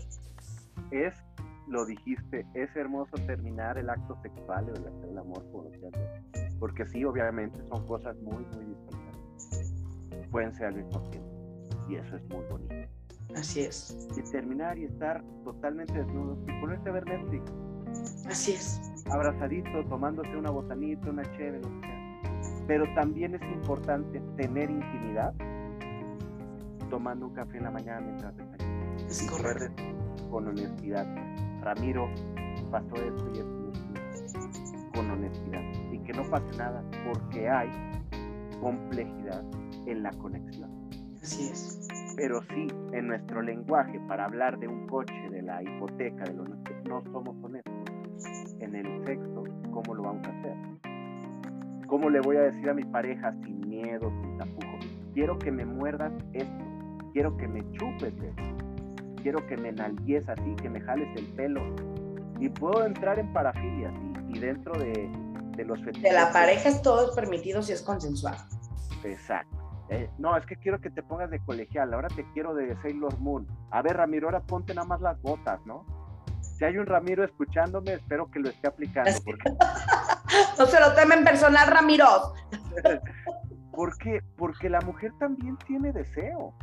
[0.90, 1.14] Es,
[1.68, 5.70] lo dijiste, es hermoso terminar el acto sexual o el hacer el amor por
[6.58, 10.28] porque sí, obviamente son cosas muy, muy distintas.
[10.30, 11.28] Pueden ser al mismo tiempo
[11.88, 12.74] y eso es muy bonito.
[13.34, 14.08] Así es.
[14.16, 17.52] Y terminar y estar totalmente desnudo y ponerte a ver Netflix.
[18.26, 21.60] Así es abrazadito, tomándose una botanita, una chévere,
[22.66, 25.34] Pero también es importante tener intimidad
[26.90, 28.34] tomando un café en la mañana mientras
[29.08, 29.82] Es correcto.
[30.30, 31.06] Con honestidad.
[31.62, 32.08] Ramiro,
[32.70, 33.72] pasó esto y esto,
[34.94, 35.62] con honestidad.
[35.92, 37.70] Y que no pase nada porque hay
[38.60, 39.42] complejidad
[39.86, 40.70] en la conexión.
[41.22, 41.88] Así es.
[42.16, 46.44] Pero sí, en nuestro lenguaje, para hablar de un coche, de la hipoteca, de lo
[46.62, 47.72] que no somos honestos
[48.60, 50.56] en el sexo, ¿cómo lo vamos a hacer?
[51.86, 54.78] ¿Cómo le voy a decir a mi pareja sin miedo, sin tapujo?
[55.14, 56.64] Quiero que me muerdas esto,
[57.14, 58.42] quiero que me chupes esto,
[59.22, 61.62] quiero que me nalgues así, que me jales el pelo.
[62.40, 63.90] Y puedo entrar en parafilia,
[64.28, 65.10] y, dentro de,
[65.64, 66.02] los fetiches.
[66.02, 68.36] De la pareja es todo permitido si es consensual.
[69.02, 69.56] Exacto.
[69.88, 73.18] Eh, no, es que quiero que te pongas de colegial, ahora te quiero de Sailor
[73.18, 73.46] Moon.
[73.70, 76.01] A ver, Ramiro, ahora ponte nada más las botas, ¿no?
[76.56, 79.10] Si hay un Ramiro escuchándome, espero que lo esté aplicando.
[80.58, 82.34] no se lo temen personal, Ramiro.
[83.72, 84.20] ¿Por qué?
[84.36, 86.54] Porque la mujer también tiene deseo.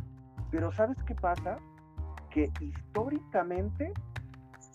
[0.50, 1.58] Pero ¿sabes qué pasa?
[2.30, 3.92] Que históricamente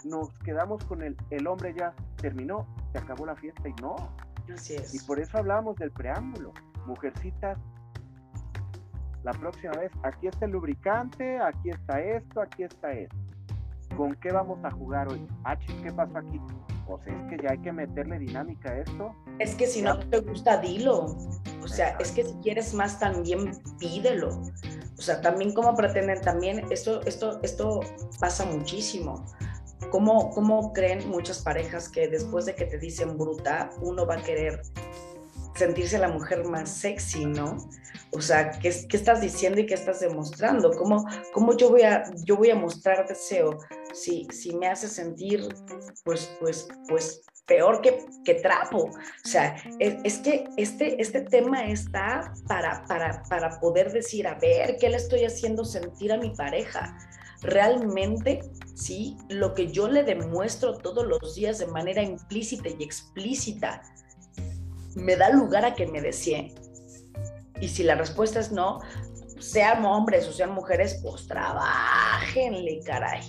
[0.03, 3.95] nos quedamos con el, el hombre ya terminó, se acabó la fiesta y no.
[4.53, 4.93] Así es.
[4.93, 6.53] Y por eso hablamos del preámbulo.
[6.85, 7.57] Mujercitas,
[9.23, 13.24] la próxima vez, aquí está el lubricante, aquí está esto, aquí está esto.
[13.95, 15.27] ¿Con qué vamos a jugar hoy?
[15.43, 16.39] Ah, ¿qué pasó aquí?
[16.87, 19.15] Pues es que ya hay que meterle dinámica a esto.
[19.39, 21.17] Es que si no te gusta, dilo.
[21.63, 24.29] O sea, es que si quieres más también pídelo.
[24.97, 27.81] O sea, también como pretenden, también esto, esto, esto
[28.19, 29.25] pasa muchísimo.
[29.89, 34.21] ¿Cómo, ¿Cómo creen muchas parejas que después de que te dicen bruta, uno va a
[34.21, 34.61] querer
[35.55, 37.57] sentirse la mujer más sexy, ¿no?
[38.11, 40.71] O sea, ¿qué, qué estás diciendo y qué estás demostrando?
[40.71, 43.59] ¿Cómo, cómo yo, voy a, yo voy a mostrar deseo
[43.95, 45.47] si, si me hace sentir,
[46.03, 48.89] pues, pues, pues peor que, que trapo?
[48.89, 54.77] O sea, es, que este, este tema está para, para, para poder decir, a ver,
[54.77, 56.97] ¿qué le estoy haciendo sentir a mi pareja?
[57.41, 58.41] realmente,
[58.73, 63.83] sí, lo que yo le demuestro todos los días de manera implícita y explícita
[64.95, 66.53] me da lugar a que me desee.
[67.59, 68.79] Y si la respuesta es no,
[69.39, 73.21] sean hombres o sean mujeres, pues trabajenle, caray.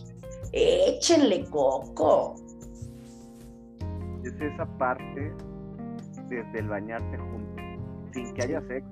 [0.58, 2.34] Échenle coco.
[4.24, 5.30] Es esa parte
[6.30, 7.62] desde el bañarte juntos,
[8.14, 8.90] sin que haya sexo.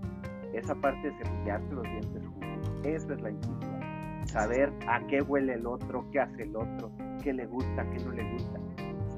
[0.52, 2.70] Esa parte de cepillarse los dientes juntos.
[2.84, 4.26] Eso es la intimidad.
[4.26, 6.90] Saber a qué huele el otro, qué hace el otro,
[7.22, 8.60] qué le gusta, qué no le gusta.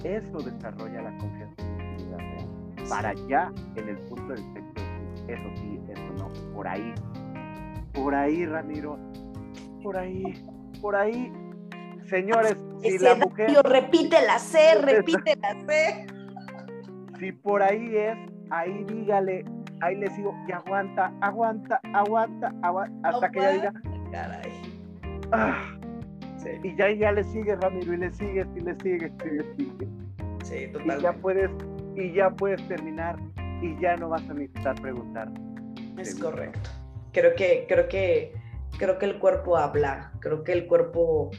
[0.04, 1.64] Eso desarrolla la confianza
[2.88, 4.84] Para allá, en el punto del sexo,
[5.26, 6.94] eso sí, eso no, por ahí.
[7.92, 8.96] Por ahí, Ramiro,
[9.82, 10.32] por ahí,
[10.80, 11.32] por ahí.
[12.08, 13.50] Señores, si la mujer...
[13.64, 16.06] Repite la C, repite la C.
[17.18, 18.16] Si por ahí es,
[18.50, 19.44] ahí dígale,
[19.80, 23.72] ahí le sigo, y aguanta, aguanta, aguanta, aguanta, hasta que ella diga...
[24.12, 24.52] Caray.
[25.32, 25.76] Ah,
[26.62, 29.88] y ya, ya le sigues, Ramiro, y le sigues, y le sigues, y le sigues.
[30.44, 31.00] Sí, totalmente.
[31.00, 31.50] Y ya puedes,
[31.96, 33.16] y ya puedes terminar,
[33.60, 35.28] y ya no vas a necesitar preguntar.
[35.98, 36.70] Es correcto.
[37.12, 38.34] Creo que, creo que,
[38.78, 41.30] creo que el cuerpo habla, creo que el cuerpo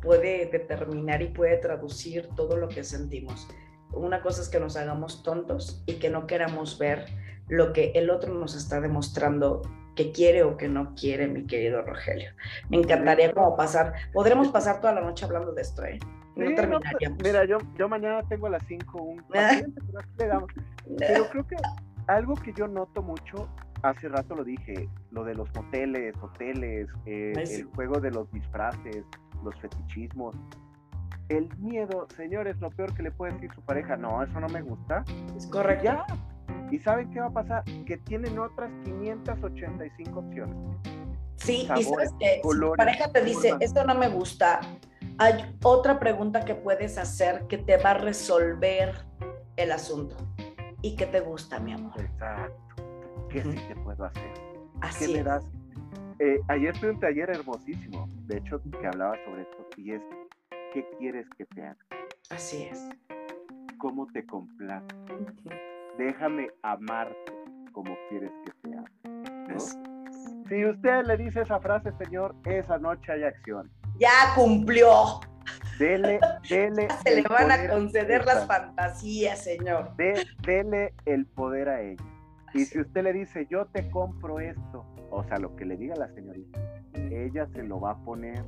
[0.00, 3.48] puede determinar y puede traducir todo lo que sentimos.
[3.92, 7.06] Una cosa es que nos hagamos tontos y que no queramos ver
[7.48, 9.62] lo que el otro nos está demostrando
[9.94, 12.30] que quiere o que no quiere, mi querido Rogelio.
[12.68, 15.98] Me encantaría como pasar, podremos pasar toda la noche hablando de esto, ¿eh?
[16.36, 17.18] No pues, terminaríamos.
[17.22, 19.80] mira, yo, yo mañana tengo a las 5 un paciente,
[20.18, 20.46] pero,
[20.98, 21.56] pero creo que
[22.08, 23.48] algo que yo noto mucho,
[23.82, 29.04] hace rato lo dije, lo de los moteles, hoteles, eh, el juego de los disfraces,
[29.46, 30.36] los fetichismos.
[31.28, 34.62] El miedo, señores, lo peor que le puede decir su pareja, no, eso no me
[34.62, 35.04] gusta.
[35.36, 35.84] Es correcto.
[35.84, 36.06] Ya,
[36.70, 37.64] ¿Y saben qué va a pasar?
[37.86, 40.56] Que tienen otras 585 opciones.
[41.36, 44.60] Sí, y sabes que si tu pareja te dice, esto no me gusta,
[45.18, 48.94] hay otra pregunta que puedes hacer que te va a resolver
[49.56, 50.16] el asunto.
[50.82, 52.00] ¿Y qué te gusta, mi amor?
[52.00, 52.82] Exacto.
[53.28, 54.32] ¿Qué sí te puedo hacer?
[54.80, 55.44] Así ¿Qué me das?
[56.18, 60.02] Eh, ayer tuve un taller hermosísimo, de hecho, que hablaba sobre esto, y es,
[60.72, 61.78] ¿qué quieres que te haga?
[62.30, 62.88] Así es.
[63.78, 64.86] ¿Cómo te complace?
[65.98, 67.32] déjame amarte
[67.72, 68.84] como quieres que sea.
[70.48, 73.70] Si usted le dice esa frase, señor, esa noche hay acción.
[73.98, 75.20] Ya cumplió.
[75.78, 76.88] Dele, dele.
[77.04, 79.94] Se le van a conceder las fantasías, señor.
[79.96, 82.04] dele el poder a ella.
[82.54, 85.96] Y si usted le dice, yo te compro esto, o sea, lo que le diga
[85.96, 86.60] la señorita,
[87.10, 88.44] ella se lo va a poner.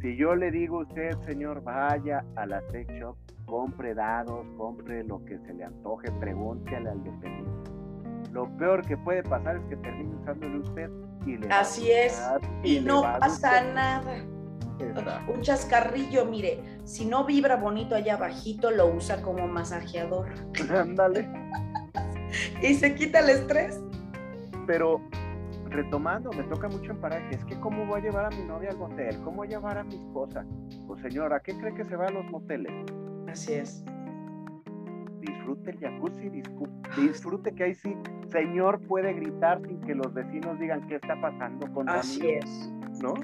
[0.00, 5.02] Si yo le digo a usted, señor, vaya a la sex shop, compre dados, compre
[5.04, 7.70] lo que se le antoje, pregúntele al dependiente.
[8.32, 10.90] Lo peor que puede pasar es que termine usándole usted
[11.24, 12.20] y le Así es,
[12.62, 14.24] y, no pasa nada.
[15.32, 20.26] Un chascarrillo, mire, si no vibra bonito allá abajito, lo usa como masajeador.
[20.70, 21.28] Ándale.
[22.60, 23.83] y se quita el estrés.
[24.66, 25.00] Pero
[25.68, 28.70] retomando, me toca mucho en paraje, es que cómo voy a llevar a mi novia
[28.70, 30.44] al motel, cómo voy a llevar a mi esposa.
[30.86, 32.72] Pues señora, ¿qué cree que se va a los moteles?
[33.28, 33.84] Así es.
[35.20, 36.28] Disfrute el jacuzzi,
[36.96, 37.96] disfrute que ahí sí,
[38.28, 42.72] señor puede gritar sin que los vecinos digan qué está pasando con Así es.
[43.02, 43.14] ¿No?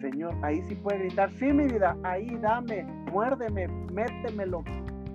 [0.00, 4.62] Señor, ahí sí puede gritar, sí, mi vida, ahí dame, muérdeme, métemelo,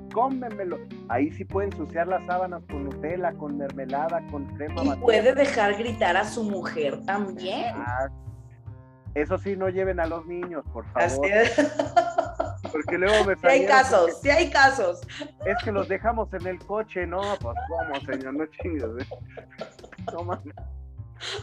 [0.10, 0.78] cómemelo.
[1.08, 4.84] Ahí sí puede ensuciar las sábanas con Nutella, con mermelada, con crema.
[4.84, 7.74] Y puede dejar gritar a su mujer también.
[7.76, 8.10] Ah,
[9.16, 11.04] eso sí, no lleven a los niños, por favor.
[11.04, 11.74] Así es.
[12.72, 15.02] Porque luego me Sí hay casos, sí hay casos.
[15.46, 18.86] Es que los dejamos en el coche, no, pues cómo, señor, no chingues.
[19.00, 20.54] ¿eh?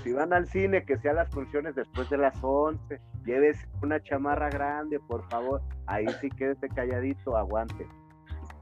[0.02, 4.48] Si van al cine, que sean las funciones después de las 11, lleves una chamarra
[4.48, 5.60] grande, por favor.
[5.86, 7.86] Ahí sí quédese calladito, aguante.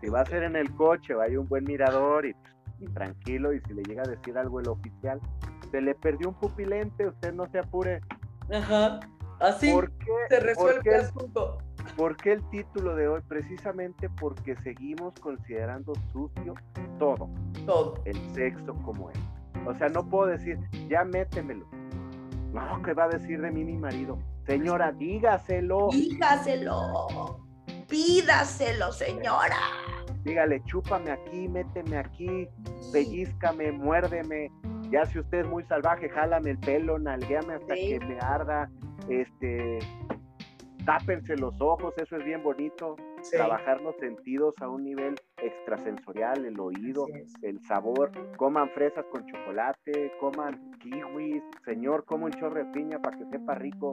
[0.01, 2.35] Si va a ser en el coche, vaya un buen mirador y,
[2.81, 3.53] y tranquilo.
[3.53, 5.21] Y si le llega a decir algo el oficial,
[5.71, 8.01] se le perdió un pupilente, usted no se apure.
[8.53, 9.01] Ajá.
[9.41, 9.75] Así
[10.29, 11.59] se resuelve el asunto.
[11.97, 13.21] ¿Por qué el título de hoy?
[13.29, 16.55] Precisamente porque seguimos considerando sucio
[16.99, 17.29] todo.
[17.67, 17.95] Todo.
[18.05, 19.19] El sexo como es.
[19.67, 21.67] O sea, no puedo decir, ya métemelo.
[22.53, 24.19] No, ¿qué va a decir de mí mi marido?
[24.47, 25.89] Señora, dígaselo.
[25.91, 27.44] Dígaselo.
[27.95, 29.57] Pídaselo, señora.
[30.25, 32.49] Dígale, chúpame aquí, méteme aquí,
[32.93, 34.51] pellizcame, muérdeme.
[34.91, 38.69] Ya si usted es muy salvaje, jálame el pelo, nalguéame hasta que me arda.
[39.09, 39.79] Este,
[40.85, 42.97] tápense los ojos, eso es bien bonito,
[43.31, 47.07] trabajar los sentidos a un nivel extrasensorial, el oído,
[47.43, 53.17] el sabor, coman fresas con chocolate, coman kiwis, señor, como un chorro de piña para
[53.17, 53.93] que sepa rico.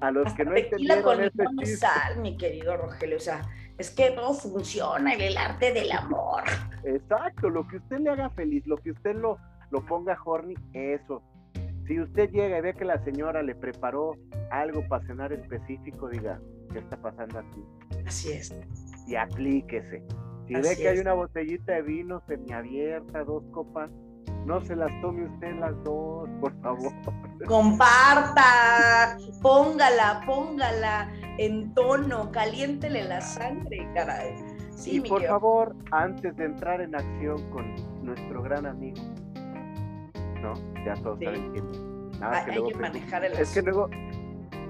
[0.00, 3.42] A los que no entendieron con este sal, mi querido Rogelio, o sea,
[3.78, 6.42] es que todo funciona en el arte del amor.
[6.84, 9.38] Exacto, lo que usted le haga feliz, lo que usted lo,
[9.70, 11.22] lo ponga horny, eso,
[11.86, 14.16] si usted llega y ve que la señora le preparó
[14.50, 16.40] algo para cenar específico, diga,
[16.72, 17.64] ¿qué está pasando aquí?
[18.06, 18.54] Así es.
[19.06, 20.02] Y aplíquese.
[20.48, 23.90] Si ve que hay una botellita de vino semiabierta, dos copas,
[24.46, 26.92] no se las tome usted las dos, por favor.
[27.46, 31.12] Comparta, póngala, póngala.
[31.38, 34.36] en tono, caliéntele la sangre, caray.
[34.70, 37.74] Sí, y por favor, antes de entrar en acción con
[38.04, 39.02] nuestro gran amigo,
[40.40, 40.54] ¿no?
[40.84, 41.64] Ya todos saben quién
[42.20, 43.90] Nada, hay, que, manejar el Es que luego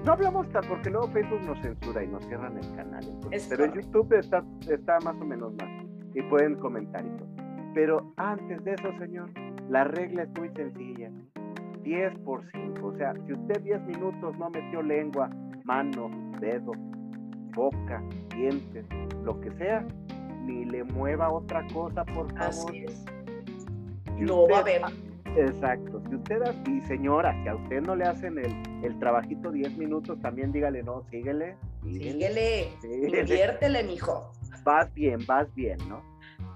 [0.03, 3.05] no hablamos tan porque luego Facebook nos censura y nos cierran el canal.
[3.49, 5.69] pero en YouTube está, está más o menos más
[6.13, 7.27] y pueden comentar y todo.
[7.73, 9.29] Pero antes de eso, señor,
[9.69, 11.11] la regla es muy sencilla.
[11.83, 12.85] 10 por 5.
[12.87, 15.29] O sea, si usted 10 minutos no metió lengua,
[15.63, 16.09] mano,
[16.39, 16.71] dedo,
[17.55, 18.03] boca,
[18.35, 18.85] dientes,
[19.23, 19.85] lo que sea,
[20.45, 22.39] ni le mueva otra cosa, por favor.
[22.39, 23.05] Así es.
[24.19, 24.81] no va a haber.
[25.35, 26.01] Exacto.
[26.09, 28.53] Si usted, y señora, que a usted no le hacen el,
[28.83, 31.55] el trabajito 10 minutos, también dígale, no, síguele.
[31.83, 33.19] Síguele, síguele.
[33.21, 34.31] inviértele, mijo.
[34.63, 36.01] Vas bien, vas bien, ¿no?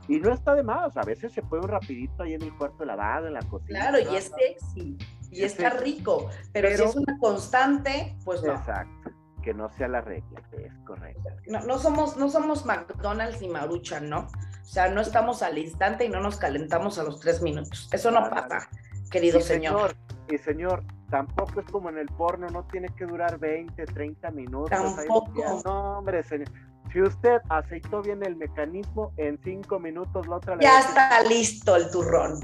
[0.07, 2.84] Y no está de más, a veces se puede un rapidito ahí en el cuarto
[2.84, 3.89] lavado, en la cocina.
[3.89, 4.97] Claro, y es sexy,
[5.32, 8.53] y está rico, pero, si es una constante, pues no.
[8.53, 9.11] Exacto,
[9.41, 11.29] que no sea la regla, es correcto.
[11.47, 14.27] No, no, somos, no somos McDonald's ni Maruchan, ¿no?
[14.61, 17.89] O sea, no estamos al instante y no nos calentamos a los tres minutos.
[17.91, 18.69] Eso no pasa,
[19.09, 19.95] querido señor.
[20.29, 24.69] Y señor, tampoco es como en el porno, no tiene que durar 20, 30 minutos.
[24.69, 25.61] Tampoco.
[25.65, 26.47] no, hombre, señor.
[26.92, 31.89] Si usted aceitó bien el mecanismo, en cinco minutos la otra Ya está listo el
[31.89, 32.39] turrón.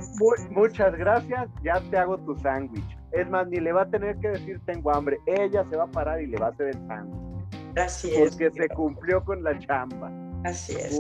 [0.52, 2.98] muchas gracias, ya te hago tu sándwich.
[3.12, 5.18] Es más, ni le va a tener que decir tengo hambre.
[5.26, 7.78] Ella se va a parar y le va a hacer el sándwich.
[7.78, 8.36] Así es.
[8.36, 10.12] Porque se cumplió con la chamba.
[10.44, 10.98] Así es.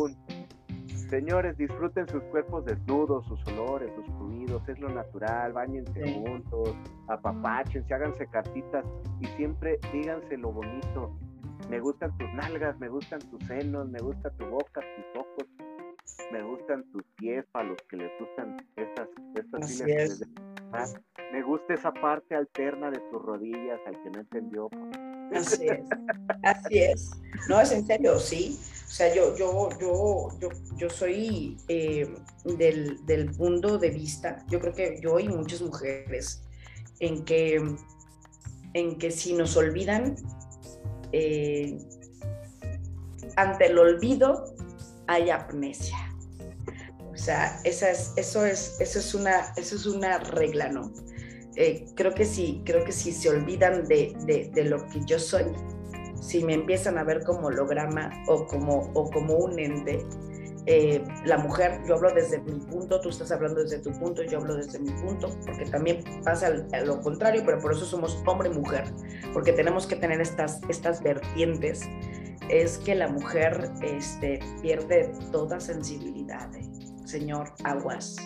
[1.09, 6.75] Señores, disfruten sus cuerpos desnudos, sus olores, sus fluidos, es lo natural, bañense juntos,
[7.07, 8.83] apapáchense, háganse cartitas
[9.21, 11.17] y siempre díganse lo bonito,
[11.69, 15.47] me gustan tus nalgas, me gustan tus senos, me gusta tu boca, tus ojos,
[16.31, 20.21] me gustan tus pies para los que les gustan estas, estas
[21.31, 24.69] Me gusta esa parte alterna de tus rodillas, al que no entendió.
[25.33, 25.81] Así es,
[26.43, 27.11] así es.
[27.49, 28.57] No, es en serio, sí.
[28.85, 32.07] O sea, yo, yo, yo, yo, yo soy eh,
[32.45, 36.41] del, del punto de vista, yo creo que yo y muchas mujeres,
[36.99, 37.61] en que,
[38.73, 40.15] en que si nos olvidan
[41.11, 41.77] eh,
[43.35, 44.53] ante el olvido
[45.07, 45.97] hay amnesia.
[47.11, 50.93] O sea, esa es, eso, es, eso, es una, eso es una regla, ¿no?
[51.55, 54.15] Eh, creo que sí, creo que si se olvidan de,
[54.53, 55.45] de, lo que yo soy,
[56.21, 60.05] si me empiezan a ver como holograma o como, o como un ente,
[60.69, 64.39] eh, la mujer, yo hablo desde mi punto, tú estás hablando desde tu punto, yo
[64.39, 66.49] hablo desde mi punto, porque también pasa
[66.83, 68.83] lo contrario, pero por eso somos hombre y mujer,
[69.31, 71.87] porque tenemos que tener estas, estas vertientes,
[72.49, 76.53] es que la mujer este, pierde toda sensibilidad.
[76.53, 76.69] ¿eh?
[77.05, 78.17] Señor, aguas,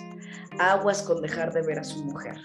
[0.57, 2.41] aguas con dejar de ver a su mujer,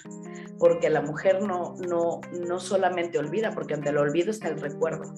[0.59, 5.14] porque la mujer no, no, no solamente olvida, porque ante el olvido está el recuerdo,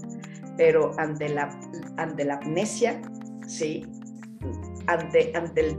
[0.57, 1.51] pero ante la,
[1.97, 3.03] ante la amnesia,
[3.49, 3.85] sí,
[4.89, 5.79] ante, ante el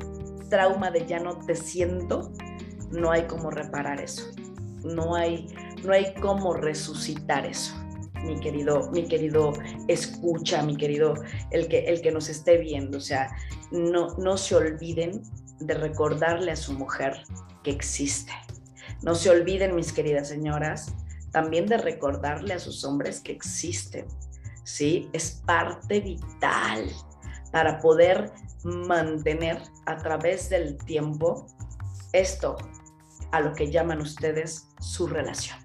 [0.50, 2.32] trauma de ya no te siento,
[2.92, 4.32] no hay cómo reparar eso.
[4.84, 5.48] No hay,
[5.84, 7.76] no hay cómo resucitar eso.
[8.24, 9.54] Mi querido, mi querido
[9.88, 11.16] escucha, mi querido,
[11.52, 13.32] el que, el que nos esté viendo, o sea,
[13.72, 15.22] no, no se olviden
[15.60, 17.24] de recordarle a su mujer
[17.64, 18.32] que existe.
[19.02, 20.94] No se olviden, mis queridas señoras,
[21.32, 24.06] también de recordarle a sus hombres que existen.
[24.64, 25.10] ¿Sí?
[25.14, 26.92] Es parte vital
[27.52, 28.32] para poder
[28.64, 31.46] mantener a través del tiempo
[32.14, 32.58] esto
[33.32, 35.58] a lo que llaman ustedes su relación.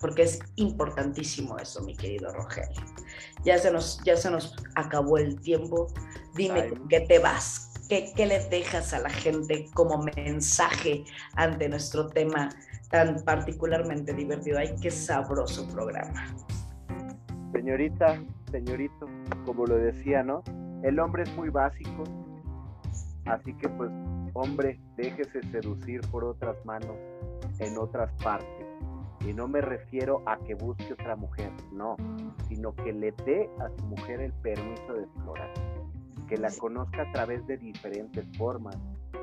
[0.00, 2.82] Porque es importantísimo eso, mi querido Rogelio.
[3.44, 5.86] Ya se nos, ya se nos acabó el tiempo.
[6.34, 11.04] Dime qué te vas, qué, qué le dejas a la gente como mensaje
[11.36, 12.48] ante nuestro tema
[12.90, 14.58] tan particularmente divertido.
[14.58, 16.34] Ay, qué sabroso programa.
[17.52, 18.20] Señorita,
[18.50, 19.06] señorito,
[19.44, 20.42] como lo decía, ¿no?
[20.82, 22.04] El hombre es muy básico,
[23.26, 23.90] así que pues,
[24.34, 26.96] hombre, déjese seducir por otras manos
[27.58, 28.66] en otras partes.
[29.26, 31.96] Y no me refiero a que busque otra mujer, no,
[32.48, 35.52] sino que le dé a su mujer el permiso de explorar,
[36.28, 38.76] que la conozca a través de diferentes formas,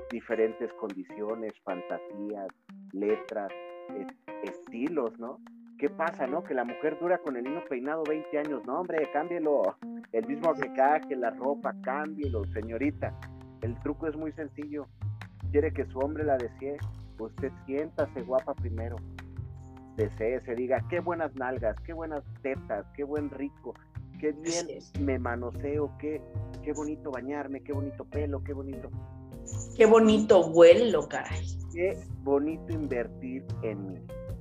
[0.10, 2.48] diferentes condiciones, fantasías,
[2.94, 3.52] letras,
[4.44, 5.40] estilos, ¿no?
[5.78, 6.44] ¿Qué pasa, no?
[6.44, 8.62] Que la mujer dura con el niño peinado 20 años.
[8.66, 9.78] No, hombre, cámbielo.
[10.12, 13.18] El mismo que la ropa, cámbielo, señorita.
[13.62, 14.88] El truco es muy sencillo.
[15.52, 16.78] Quiere que su hombre la desee.
[17.20, 18.96] Usted siéntase guapa primero.
[19.98, 23.74] Desee, se diga, qué buenas nalgas, qué buenas tetas, qué buen rico,
[24.20, 24.68] qué bien
[25.02, 26.22] me manoseo, qué,
[26.64, 28.90] qué bonito bañarme, qué bonito pelo, qué bonito.
[29.76, 31.46] Qué bonito vuelo, caray.
[31.74, 34.00] Qué bonito invertir en mí.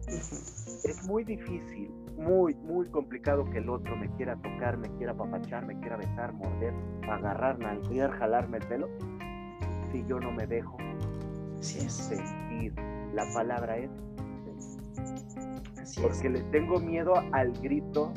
[0.09, 5.67] Es muy difícil, muy, muy complicado que el otro me quiera tocar, me quiera apapachar,
[5.67, 6.73] me quiera besar, morder,
[7.09, 8.89] agarrar, nalguear, jalarme el pelo,
[9.93, 10.77] si yo no me dejo
[11.61, 12.75] sentir.
[13.13, 13.91] La palabra es
[16.01, 18.13] porque le tengo miedo al grito,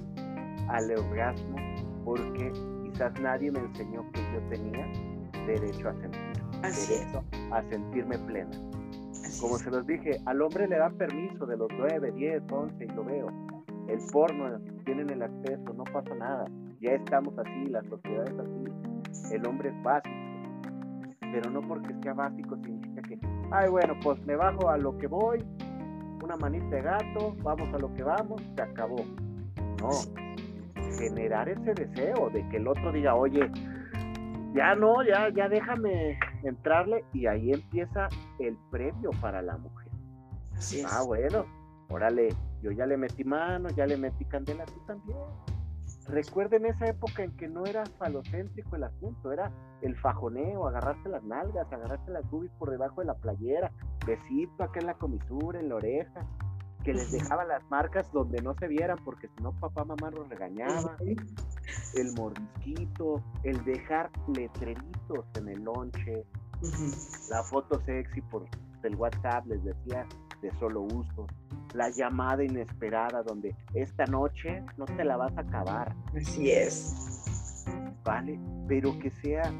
[0.67, 1.57] al orgasmo,
[2.05, 2.51] porque
[2.83, 4.85] quizás nadie me enseñó que yo tenía
[5.45, 8.70] derecho a sentir, derecho a sentirme plena.
[9.39, 12.87] Como se los dije, al hombre le dan permiso de los 9, 10, 11 y
[12.89, 13.27] lo veo.
[13.87, 16.45] El porno, tienen el acceso, no pasa nada.
[16.79, 19.35] Ya estamos así, la sociedad es así.
[19.35, 20.15] El hombre es básico.
[21.19, 23.19] Pero no porque sea básico significa que,
[23.51, 25.43] ay, bueno, pues me bajo a lo que voy,
[26.23, 28.97] una manita de gato, vamos a lo que vamos, se acabó.
[29.79, 29.89] No,
[30.97, 33.49] generar ese deseo de que el otro diga, oye,
[34.53, 38.07] ya no, ya, ya déjame entrarle y ahí empieza
[38.39, 39.87] el premio para la mujer.
[40.55, 41.45] Así Ah, bueno,
[41.89, 42.29] órale,
[42.61, 45.17] yo ya le metí mano, ya le metí candela, tú también.
[46.07, 51.23] Recuerden esa época en que no era falocéntrico el asunto, era el fajoneo, agarrarse las
[51.23, 53.71] nalgas, agarrarse las boobies por debajo de la playera,
[54.05, 56.25] besito acá en la comisura, en la oreja,
[56.83, 60.27] que les dejaba las marcas donde no se vieran, porque si no papá, mamá los
[60.29, 60.97] regañaba.
[61.95, 66.25] El mordisquito, el dejar letreritos en el lonche,
[67.29, 68.45] la foto sexy por
[68.83, 70.07] el WhatsApp, les decía,
[70.41, 71.27] de solo uso.
[71.73, 75.95] La llamada inesperada donde esta noche no te la vas a acabar.
[76.15, 77.63] Así es.
[78.03, 79.53] Vale, pero que sea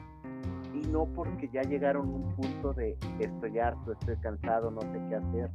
[0.74, 5.02] y no porque ya llegaron a un punto de estoy harto, estoy cansado, no sé
[5.10, 5.52] qué hacer,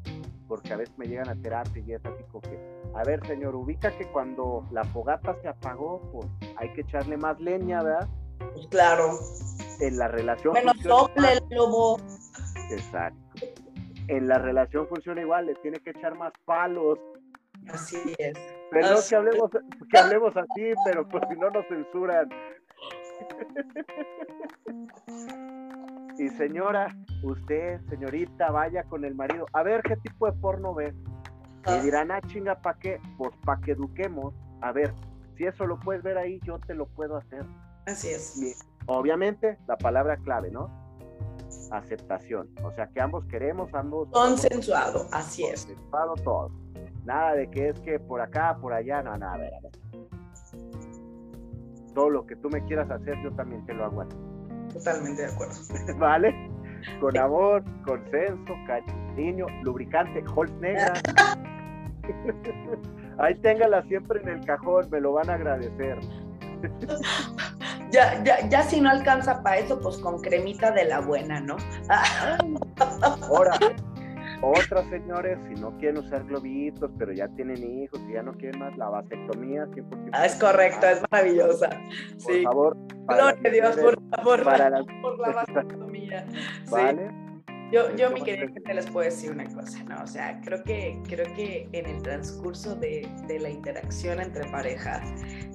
[0.47, 2.59] porque a veces me llegan a terapia y es así como que,
[2.94, 6.26] a ver señor, ubica que cuando la fogata se apagó, pues
[6.57, 8.09] hay que echarle más leña, ¿verdad?
[8.55, 9.18] Pues claro.
[9.80, 10.55] En la relación.
[10.55, 11.99] Menos doble el lobo.
[12.70, 13.18] Exacto.
[14.09, 16.99] En la relación funciona igual, le tiene que echar más palos.
[17.68, 18.38] Así es.
[18.70, 19.51] Perdón que hablemos,
[19.90, 22.28] que hablemos así, pero pues si no nos censuran.
[26.19, 29.47] Y señora, usted, señorita, vaya con el marido.
[29.53, 30.95] A ver qué tipo de porno ve.
[31.67, 31.83] Y ah.
[31.83, 33.01] dirán, ah, chinga, ¿para qué?
[33.19, 34.35] Pues para que eduquemos.
[34.62, 34.95] A ver,
[35.37, 37.45] si eso lo puedes ver ahí, yo te lo puedo hacer.
[37.87, 38.67] Así es.
[38.87, 40.71] obviamente, la palabra clave, ¿no?
[41.71, 42.49] Aceptación.
[42.64, 44.09] O sea, que ambos queremos, ambos.
[44.11, 45.67] Consensuado, así es.
[45.67, 46.51] Consensuado todo.
[47.05, 49.73] Nada de que es que por acá, por allá, no, nada, a ver, a ver
[51.97, 54.17] todo lo que tú me quieras hacer, yo también te lo hago a ti.
[54.79, 55.55] Totalmente de acuerdo.
[55.99, 56.35] ¿Vale?
[57.01, 60.93] Con amor, consenso, cariño, lubricante, Holz negra.
[63.18, 65.99] Ahí téngala siempre en el cajón, me lo van a agradecer.
[67.93, 71.57] Ya, ya, ya si no alcanza para eso, pues con cremita de la buena, ¿no?
[73.22, 73.53] Ahora,
[74.51, 78.61] otras señores, si no quieren usar globitos, pero ya tienen hijos y ya no quieren
[78.61, 80.11] más, la vasectomía 100%.
[80.12, 81.70] Ah, es correcto, es maravillosa.
[82.24, 82.76] Por favor.
[83.07, 84.84] Gloria a Dios, por favor, para la...
[85.03, 86.26] por la vasectomía.
[86.70, 87.11] ¿Vale?
[87.72, 90.01] Yo, yo mi querida gente, les puedo decir una cosa, ¿no?
[90.05, 95.03] O sea, creo que, creo que en el transcurso de, de la interacción entre pareja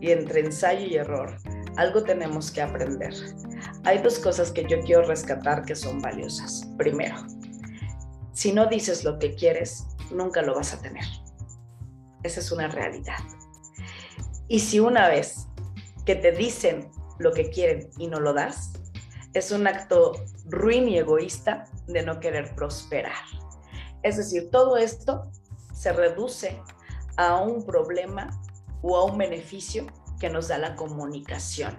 [0.01, 1.37] y entre ensayo y error,
[1.77, 3.13] algo tenemos que aprender.
[3.85, 6.69] Hay dos cosas que yo quiero rescatar que son valiosas.
[6.77, 7.15] Primero,
[8.41, 11.05] si no dices lo que quieres, nunca lo vas a tener.
[12.23, 13.19] Esa es una realidad.
[14.47, 15.47] Y si una vez
[16.07, 16.89] que te dicen
[17.19, 18.71] lo que quieren y no lo das,
[19.35, 20.13] es un acto
[20.45, 23.23] ruin y egoísta de no querer prosperar.
[24.01, 25.29] Es decir, todo esto
[25.71, 26.59] se reduce
[27.17, 28.41] a un problema
[28.81, 29.85] o a un beneficio
[30.19, 31.77] que nos da la comunicación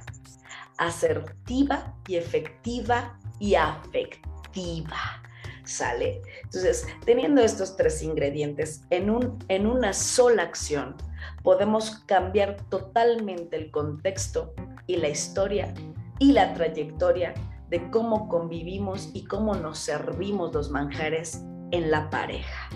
[0.79, 5.23] asertiva y efectiva y afectiva.
[5.65, 6.23] ¿Sale?
[6.45, 10.97] Entonces, teniendo estos tres ingredientes en, un, en una sola acción,
[11.43, 14.55] podemos cambiar totalmente el contexto
[14.87, 15.73] y la historia
[16.19, 17.35] y la trayectoria
[17.69, 22.69] de cómo convivimos y cómo nos servimos los manjares en la pareja.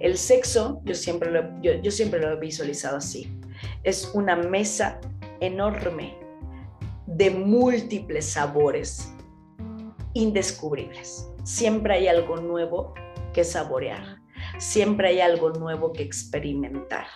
[0.00, 3.38] El sexo, yo siempre lo, yo, yo siempre lo he visualizado así,
[3.82, 5.00] es una mesa
[5.40, 6.16] enorme
[7.06, 9.12] de múltiples sabores
[10.14, 12.92] indescubribles siempre hay algo nuevo
[13.32, 14.18] que saborear,
[14.58, 17.06] siempre hay algo nuevo que experimentar.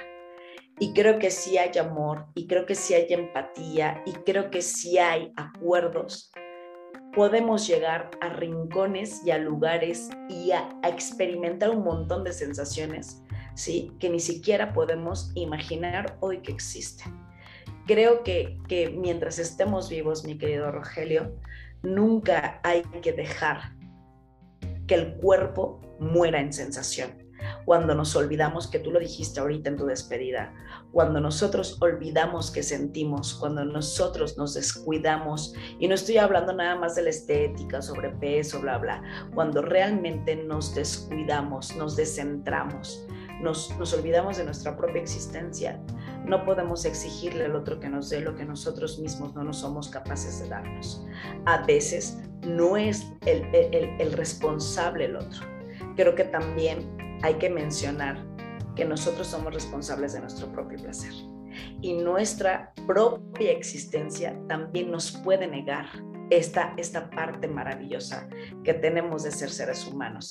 [0.79, 4.63] Y creo que sí hay amor, y creo que sí hay empatía, y creo que
[4.63, 6.31] sí hay acuerdos.
[7.13, 13.25] Podemos llegar a rincones y a lugares y a, experimentar un montón de sensaciones,
[13.57, 13.93] ¿sí?
[13.99, 17.19] Que ni siquiera podemos imaginar hoy que existen.
[17.85, 21.35] Creo que, que mientras estemos vivos, mi querido Rogelio,
[21.83, 23.80] nunca hay que dejar
[24.91, 27.13] que el cuerpo muera en sensación.
[27.65, 30.53] cuando nos olvidamos, que tú lo dijiste ahorita en tu despedida,
[30.93, 36.97] cuando nosotros olvidamos que sentimos, cuando nosotros nos descuidamos, y no estoy hablando nada más
[36.97, 39.03] de la estética, sobrepeso, bla, bla,
[39.33, 43.07] cuando realmente nos descuidamos, nos descentramos,
[43.41, 45.81] nos, nos olvidamos de nuestra propia existencia,
[46.27, 49.89] no podemos exigirle al otro que nos dé lo que nosotros mismos no nos somos
[49.89, 51.05] capaces de darnos.
[51.47, 55.41] A veces no es el, el, el responsable el otro.
[55.97, 58.25] Creo que también hay que mencionar
[58.77, 61.13] que nosotros somos responsables de nuestro propio placer
[61.81, 65.87] y nuestra propia existencia también nos puede negar
[66.31, 68.29] esta, esta parte maravillosa
[68.65, 70.31] que tenemos de ser seres humanos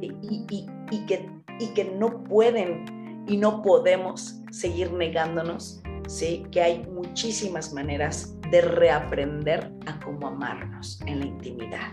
[0.00, 2.97] y, y, y, que, y que no pueden
[3.28, 6.46] y no podemos seguir negándonos, ¿sí?
[6.50, 11.92] que hay muchísimas maneras de reaprender a cómo amarnos en la intimidad.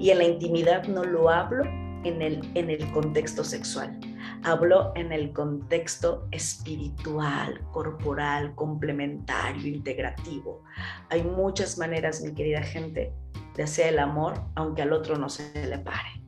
[0.00, 1.64] Y en la intimidad no lo hablo
[2.04, 3.98] en el, en el contexto sexual,
[4.42, 10.62] hablo en el contexto espiritual, corporal, complementario, integrativo.
[11.10, 13.12] Hay muchas maneras, mi querida gente,
[13.54, 16.21] de hacer el amor, aunque al otro no se le pare.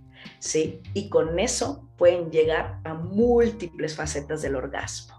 [0.45, 0.83] ¿Sí?
[0.93, 5.15] Y con eso pueden llegar a múltiples facetas del orgasmo.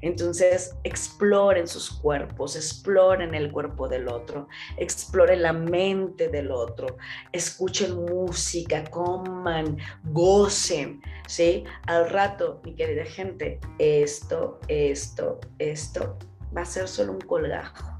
[0.00, 6.96] Entonces, exploren sus cuerpos, exploren el cuerpo del otro, exploren la mente del otro,
[7.30, 11.62] escuchen música, coman, gocen, ¿sí?
[11.86, 16.18] Al rato, mi querida gente, esto, esto, esto
[16.54, 17.93] va a ser solo un colgajo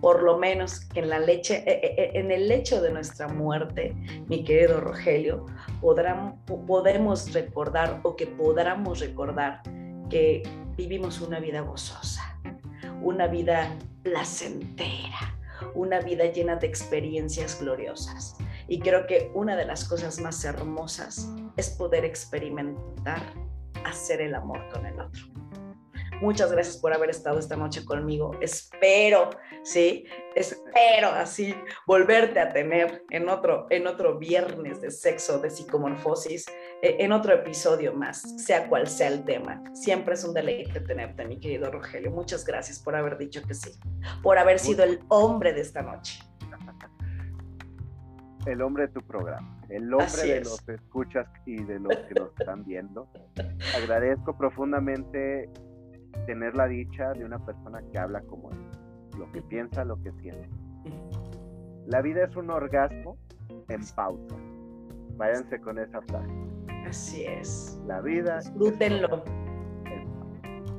[0.00, 3.94] por lo menos en la leche, eh, eh, eh, en el lecho de nuestra muerte,
[4.28, 5.46] mi querido Rogelio,
[6.66, 9.62] podemos recordar o que podamos recordar
[10.10, 10.42] que
[10.76, 12.38] vivimos una vida gozosa,
[13.02, 13.70] una vida
[14.02, 15.36] placentera,
[15.74, 18.36] una vida llena de experiencias gloriosas.
[18.68, 23.22] Y creo que una de las cosas más hermosas es poder experimentar
[23.84, 25.45] hacer el amor con el otro.
[26.20, 28.32] Muchas gracias por haber estado esta noche conmigo.
[28.40, 29.30] Espero,
[29.62, 31.54] sí, espero así
[31.86, 36.46] volverte a tener en otro, en otro viernes de sexo, de psicomorfosis,
[36.80, 39.62] eh, en otro episodio más, sea cual sea el tema.
[39.74, 42.10] Siempre es un deleite tenerte, mi querido Rogelio.
[42.10, 43.72] Muchas gracias por haber dicho que sí,
[44.22, 46.18] por haber sido el hombre de esta noche.
[48.46, 52.30] El hombre de tu programa, el hombre de los escuchas y de los que nos
[52.38, 53.08] están viendo.
[53.76, 55.50] Agradezco profundamente
[56.26, 58.58] tener la dicha de una persona que habla como él,
[59.18, 60.48] lo que piensa, lo que siente.
[61.86, 63.16] La vida es un orgasmo
[63.68, 64.36] en pausa.
[65.16, 66.32] Váyanse con esa frase.
[66.88, 67.80] Así es.
[67.86, 68.38] La vida.
[68.38, 69.24] Disfrútenlo.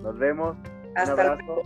[0.03, 0.57] Nos vemos.
[0.95, 1.63] Hasta luego.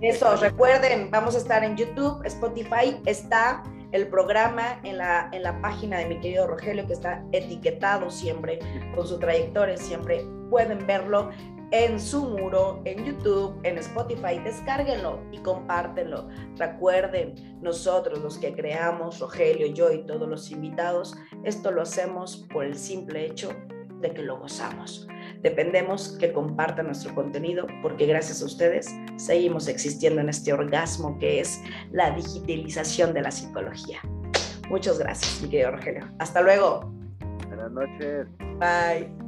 [0.00, 3.62] Eso, recuerden, vamos a estar en YouTube, Spotify, está
[3.92, 8.58] el programa en la, en la página de mi querido Rogelio, que está etiquetado siempre
[8.94, 11.30] con su trayectoria, siempre pueden verlo
[11.70, 14.38] en su muro, en YouTube, en Spotify.
[14.42, 16.28] Descárguenlo y compártenlo.
[16.56, 22.64] Recuerden, nosotros los que creamos, Rogelio, yo y todos los invitados, esto lo hacemos por
[22.64, 23.50] el simple hecho
[24.00, 25.06] de que lo gozamos.
[25.42, 31.40] Dependemos que compartan nuestro contenido porque gracias a ustedes seguimos existiendo en este orgasmo que
[31.40, 31.60] es
[31.92, 34.00] la digitalización de la psicología.
[34.68, 36.08] Muchas gracias, mi querido Rogelio.
[36.18, 36.92] Hasta luego.
[37.48, 38.26] Buenas noches.
[38.58, 39.19] Bye.